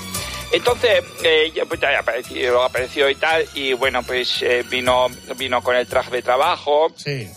[0.53, 5.05] Entonces, eh, ya, pues, ya apareció, apareció y tal, y bueno, pues eh, vino,
[5.35, 6.87] vino con el traje de trabajo.
[6.95, 7.29] Sí.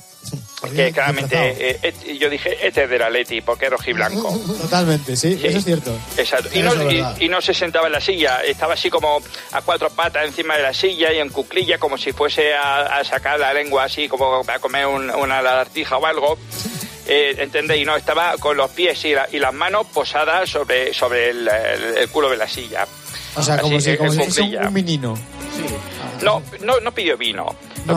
[0.69, 1.37] Que claramente
[1.71, 4.39] eh, eh, yo dije, este es del Atleti, porque es rojiblanco.
[4.63, 5.97] Totalmente, sí, eso es cierto.
[6.17, 6.49] Exacto.
[6.53, 6.73] Y no,
[7.19, 9.21] y- no se sentaba en la silla, estaba así como
[9.53, 13.05] a cuatro patas encima de la silla y en cuclilla, como si fuese a, a
[13.05, 16.39] sacar la lengua así, como para comer un- una lagartija o algo.
[17.07, 17.85] Eh, ¿Entendéis?
[17.87, 21.97] No, estaba con los pies y, la- y las manos posadas sobre, sobre el, el-
[21.99, 22.87] el culo de la silla.
[23.35, 24.69] O sea, como Así, si, como si fuese un, cuclilla.
[24.69, 25.15] un menino.
[26.23, 27.47] No, no, no pidió vino.
[27.87, 27.95] No,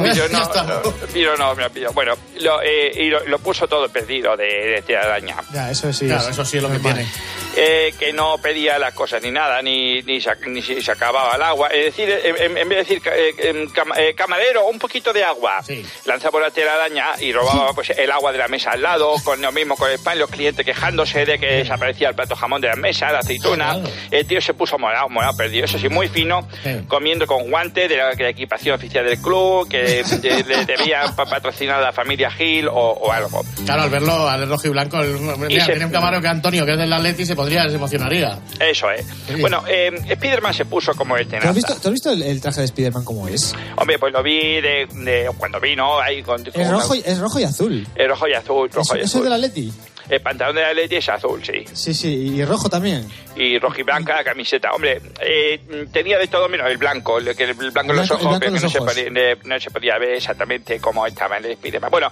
[1.16, 1.68] No, no, me.
[1.94, 5.36] Bueno, lo, eh, y lo, lo puso todo perdido de, de telaraña.
[5.54, 6.08] Ya, eso sí.
[6.08, 7.08] Claro, eso sí es lo que tiene.
[7.56, 11.42] Eh, que no pedía las cosas ni nada, ni, ni, se, ni se acababa el
[11.44, 11.68] agua.
[11.68, 13.34] Es decir, en, en vez de decir ca- eh,
[13.72, 15.62] cam- eh, camarero, un poquito de agua,
[16.06, 19.40] lanzaba por la telaraña y robaba pues, el agua de la mesa al lado, con
[19.40, 22.70] lo mismo con el pan, los clientes quejándose de que desaparecía el plato jamón de
[22.70, 23.78] la mesa, la aceituna.
[24.10, 26.48] El tío se puso morado, morado, perdido, eso sí, muy fino,
[26.88, 27.52] comiendo con
[27.88, 31.82] de la, de la equipación oficial del club, que de- le debía pa- patrocinar a
[31.86, 33.44] la familia Gil o, o algo.
[33.66, 36.66] Claro, al verlo, al rojo y blanco, el, mira, se- tiene un camarero que Antonio,
[36.66, 38.40] que es del Atleti, se podría, se emocionaría.
[38.60, 39.06] Eso es.
[39.42, 41.50] Bueno, eh, Spiderman se puso como el ¿Tú tenaza.
[41.50, 43.56] has visto, tú has visto el, el traje de Spider-Man como es?
[43.78, 47.04] Hombre, pues lo vi de, de cuando vino ahí con, con Es una- rojo, y-
[47.06, 47.88] es rojo y azul.
[47.96, 49.24] es rojo y azul, rojo ¿Eso, y eso es azul.
[49.24, 49.74] del Atleti?
[50.10, 51.64] El pantalón de la Leti es azul, sí.
[51.74, 53.08] Sí, sí, y rojo también.
[53.36, 54.72] Y rojo y blanca la camiseta.
[54.72, 55.60] Hombre, eh,
[55.91, 58.60] tenía de todo menos el blanco, el, que el blanco en los ojos, pero que
[58.60, 61.89] no se, podía, no se podía ver exactamente cómo estaba en el Spiderman.
[61.89, 62.12] Bueno,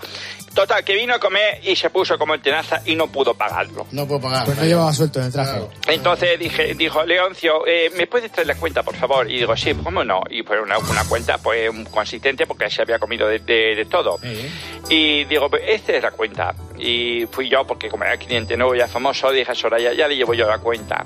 [0.53, 3.85] total, que vino a comer y se puso como en tenaza y no pudo pagarlo.
[3.91, 4.45] No puedo pagar.
[4.45, 5.59] Pues no llevaba suelto en el traje.
[5.87, 9.29] Entonces dije, dijo, Leoncio, eh, ¿me puedes traer la cuenta, por favor?
[9.29, 10.21] Y digo, sí, ¿cómo no?
[10.29, 14.17] Y fue una, una cuenta pues consistente porque se había comido de, de- de todo.
[14.89, 16.53] Y digo, pues esta es la cuenta.
[16.83, 20.15] Y fui yo, porque como era cliente nuevo ya famoso, dije a Soraya, ya le
[20.15, 21.05] llevo yo la cuenta.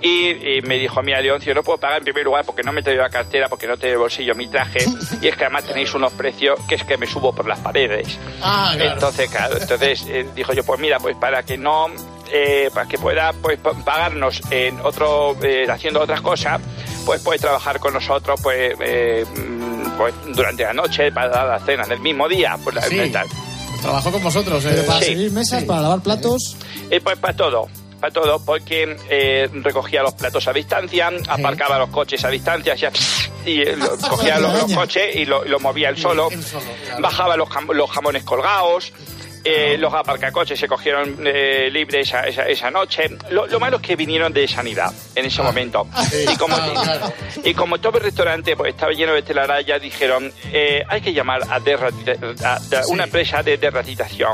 [0.00, 2.80] Y, y me dijo, mira, Leoncio, no puedo pagar en primer lugar porque no me
[2.80, 4.80] he traído la cartera, porque no tengo el bolsillo mi traje.
[5.20, 8.18] Y es que además tenéis unos precios que es que me subo por las paredes.
[8.42, 8.94] Ah, claro.
[8.94, 11.86] Entonces, claro, entonces eh, dijo yo, pues mira, pues para que no,
[12.32, 16.60] eh, para que pueda pues pa- pagarnos en otro, eh, haciendo otras cosas,
[17.06, 21.60] pues puede trabajar con nosotros, pues, eh, mm, pues durante la noche para dar la
[21.60, 23.08] cena del mismo día, pues la- Sí.
[23.12, 23.28] tal.
[23.82, 24.68] Trabajó con vosotros, ¿eh?
[24.72, 25.06] Pero para Sí.
[25.06, 26.56] servir mesas, para lavar platos.
[26.90, 27.68] Eh, pues para todo.
[28.00, 32.90] Para todo, porque eh, recogía los platos a distancia, aparcaba los coches a distancia, hacía
[33.46, 36.28] y eh, lo- cogía los, los coches y lo, lo movía él solo,
[37.00, 38.92] bajaba los, jam- los jamones colgados,
[39.44, 43.04] eh, los aparcacoches se cogieron eh, libres esa, esa, esa noche.
[43.30, 45.86] Lo, lo malo es que vinieron de sanidad en ese momento.
[46.32, 46.56] Y como,
[47.44, 51.42] y como todo el restaurante pues, estaba lleno de telarañas, dijeron, eh, hay que llamar
[51.48, 54.32] a, a- a una empresa de derratitación.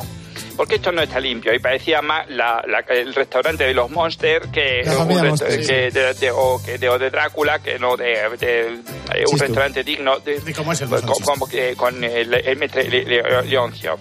[0.57, 4.49] Porque esto no está limpio y parecía más la- la- el restaurante de los Monsters
[4.49, 4.83] que,
[5.29, 8.67] Monster, de, de- o, que de, o de Drácula que no de, de-
[9.15, 11.11] eh, un restaurante digno de, ¿Y cómo es el Monster?
[11.11, 12.59] co- como que con el, el
[13.49, 13.99] Leoncio.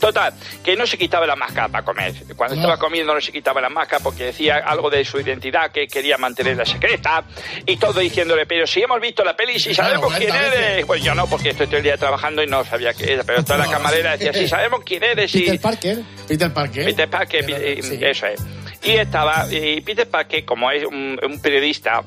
[0.00, 0.32] Total,
[0.64, 2.14] que no se quitaba la máscara para comer.
[2.34, 5.86] Cuando estaba comiendo no se quitaba la máscara porque decía algo de su identidad que
[5.86, 7.22] quería mantenerla secreta
[7.66, 10.86] y todo diciéndole, pero si hemos visto la peli, si sabemos quién 40 eres.
[10.86, 13.44] Pues yo no, porque estoy todo el día trabajando y no sabía qué era, pero
[13.44, 15.34] toda la camarera decía, si sabemos quién eres.
[15.34, 15.98] y- Peter Parker.
[16.26, 16.84] Peter Parker.
[16.86, 17.80] Peter Parker, eh,
[18.10, 18.40] eso es.
[18.82, 22.02] Y estaba, y Peter Parker, como es un, un periodista,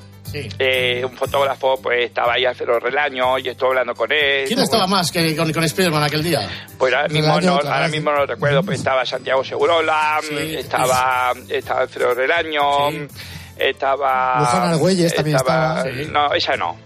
[0.58, 4.44] eh, un fotógrafo, pues estaba ahí Alfredo Relaño, y estuve hablando con él.
[4.46, 6.48] ¿Quién estaba más que con, con Spiderman aquel día?
[6.78, 11.80] Pues ahora mismo, no, ahora mismo no lo recuerdo, pues estaba Santiago Segurola, estaba, estaba
[11.82, 12.90] Alfredo Relaño,
[13.58, 14.40] estaba...
[14.40, 15.84] Luján Argüelles también estaba.
[16.10, 16.76] No, esa no.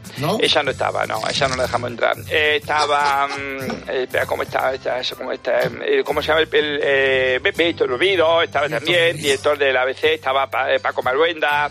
[0.40, 2.16] Esa no estaba, no, esa no la dejamos entrar.
[2.28, 3.28] Eh, estaba...
[3.28, 4.74] mm, eh, espera, ¿cómo está?
[4.74, 5.60] está eso, ¿cómo, está?
[5.62, 6.48] Eh, ¿Cómo se llama el...
[6.54, 11.70] el eh, Víctor Rubido, estaba también, director del ABC, estaba Pa- Paco Maruenda,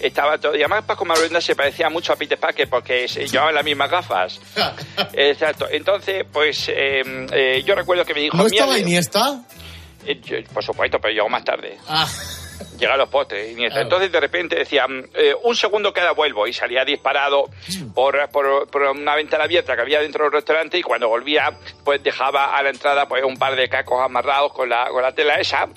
[0.00, 0.54] estaba todo...
[0.54, 3.90] Y además Paco Maruenda se parecía mucho a Peter Parker porque se llevaban las mismas
[3.90, 4.40] gafas.
[5.12, 5.66] Exacto.
[5.70, 8.36] Entonces, pues eh, eh, yo recuerdo que me dijo...
[8.36, 8.86] ¿No "Mira, estaba Leo".
[8.86, 9.40] Iniesta?
[10.52, 11.78] Por supuesto, pero llegó más tarde.
[11.88, 12.06] Ah.
[12.78, 13.52] Llega a los postres.
[13.52, 13.80] Iniesta.
[13.80, 16.46] Entonces, de repente decía, mm, eh, un segundo que ahora vuelvo.
[16.46, 17.44] Y salía disparado
[17.94, 20.78] por, por, por una ventana abierta que había dentro del restaurante.
[20.78, 21.52] Y cuando volvía,
[21.84, 25.12] pues dejaba a la entrada pues un par de cacos amarrados con la, con la
[25.12, 25.68] tela esa.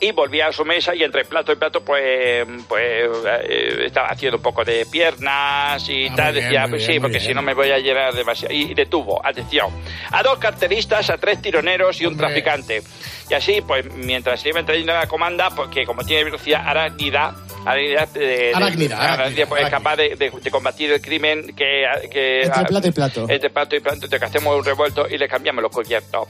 [0.00, 3.08] Y volvía a su mesa y entre plato y plato, pues, pues
[3.48, 6.32] eh, estaba haciendo un poco de piernas y Ah, tal.
[6.32, 8.54] bien, Decía, pues bien, sí, porque si no me voy a llenar demasiado.
[8.54, 9.70] Y detuvo, atención,
[10.10, 12.82] a dos carteristas, a tres tironeros y un traficante.
[13.30, 17.34] Y así, pues mientras se iba trayendo la comanda, porque como tiene velocidad arácnida,
[17.66, 21.84] arácnida, Arácnida, arácnida, arácnida, pues, es capaz de, de- de combatir el crimen que...
[22.10, 23.26] que Entre plato y plato.
[23.28, 26.28] Entre plato y plato, que hacemos un revuelto y le cambiamos los cubiertos.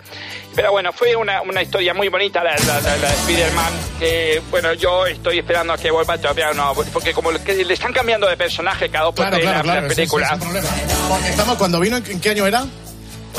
[0.56, 4.42] Pero bueno, fue una, una historia muy bonita la, la, la- la de Spider-Man, que
[4.50, 7.92] bueno, yo estoy esperando a que vuelva todavía no, porque como le, que le están
[7.92, 9.88] cambiando de personaje cada dos por Claro, claro, claro.
[9.88, 10.26] película.
[10.34, 10.66] es.
[11.08, 12.64] Porque estamos, cuando vino, ¿en qué año era?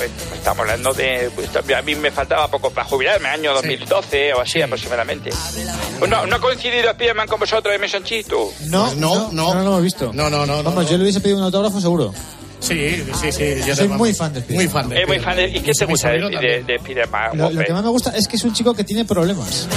[0.08, 1.30] Pues estamos hablando de...
[1.36, 5.32] pues, a mí me faltaba poco para jubilarme, año 2012 o así aproximadamente.
[6.00, 8.52] Pues no, ¿No ha coincidido Spiderman con vosotros en Mesonchito?
[8.68, 10.12] No, no, no, no, lo hemos visto.
[10.14, 10.64] No, no, no.
[10.64, 12.14] Vamos, yo le hubiese pedido un autógrafo seguro.
[12.60, 13.56] Sí, sí, sí.
[13.66, 15.48] Yo Soy muy fan de Muy fan de Es muy fan de...
[15.48, 17.38] ¿Y qué te gusta de, de, de Spiderman?
[17.38, 19.68] Lo, lo que más me gusta es que es un chico que tiene problemas.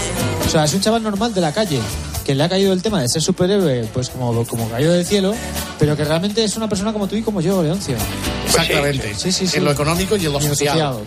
[0.44, 1.78] O sea, es un chaval normal de la calle,
[2.26, 5.34] que le ha caído el tema de ser superhéroe, pues como, como cayó del cielo,
[5.78, 7.96] pero que realmente es una persona como tú y como yo, Leoncio.
[8.60, 9.14] Exactamente.
[9.14, 9.56] Sí, sí, sí.
[9.58, 10.74] En lo económico y en lo social.
[10.74, 11.04] social.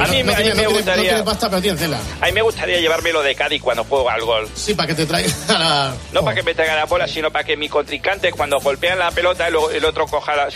[0.00, 1.02] A mí, no, me- a mí tiene, me no tiene- gustaría...
[1.10, 1.98] tiene pasta, pero tiene cela.
[2.20, 4.48] A mí me gustaría llevármelo de Cádiz cuando juego al gol.
[4.54, 5.94] Sí, para que te traiga la...
[6.12, 9.10] No para que me traiga la bola, sino para que mi contrincante, cuando golpean la
[9.10, 10.48] pelota, el, el otro coja la...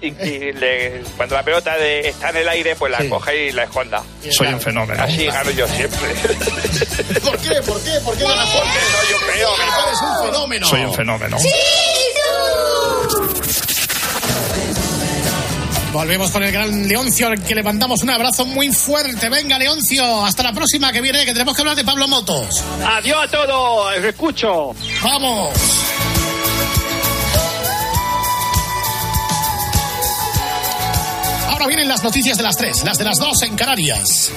[0.00, 3.08] Y, y le- cuando la pelota de- está en el aire, pues la Sí.
[3.08, 4.02] coge y la esconda.
[4.30, 5.02] Soy un fenómeno.
[5.02, 6.08] Así gano yo siempre.
[7.24, 7.54] ¿Por qué?
[7.62, 8.00] ¿Por qué?
[8.04, 9.86] ¿Por qué ganas Porque soy un fenómeno.
[9.86, 10.66] Eres un fenómeno.
[10.68, 11.36] Soy un fenómeno.
[15.96, 19.30] Volvemos con el gran Leoncio, al que le mandamos un abrazo muy fuerte.
[19.30, 22.62] Venga, Leoncio, hasta la próxima que viene, que tenemos que hablar de Pablo Motos.
[22.86, 24.74] Adiós a todos, os escucho.
[25.02, 25.58] ¡Vamos!
[31.48, 34.32] Ahora vienen las noticias de las tres, las de las dos en Canarias.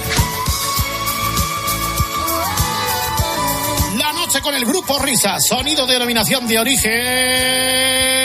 [3.97, 8.18] La noche con el grupo Risa, sonido de denominación de origen.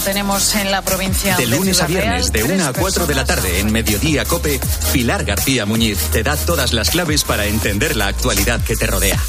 [0.00, 2.02] La tenemos en la provincia De lunes a Real.
[2.02, 4.60] viernes, de Tres 1 a 4 de la tarde, en Mediodía Cope,
[4.92, 9.20] Pilar García Muñiz te da todas las claves para entender la actualidad que te rodea.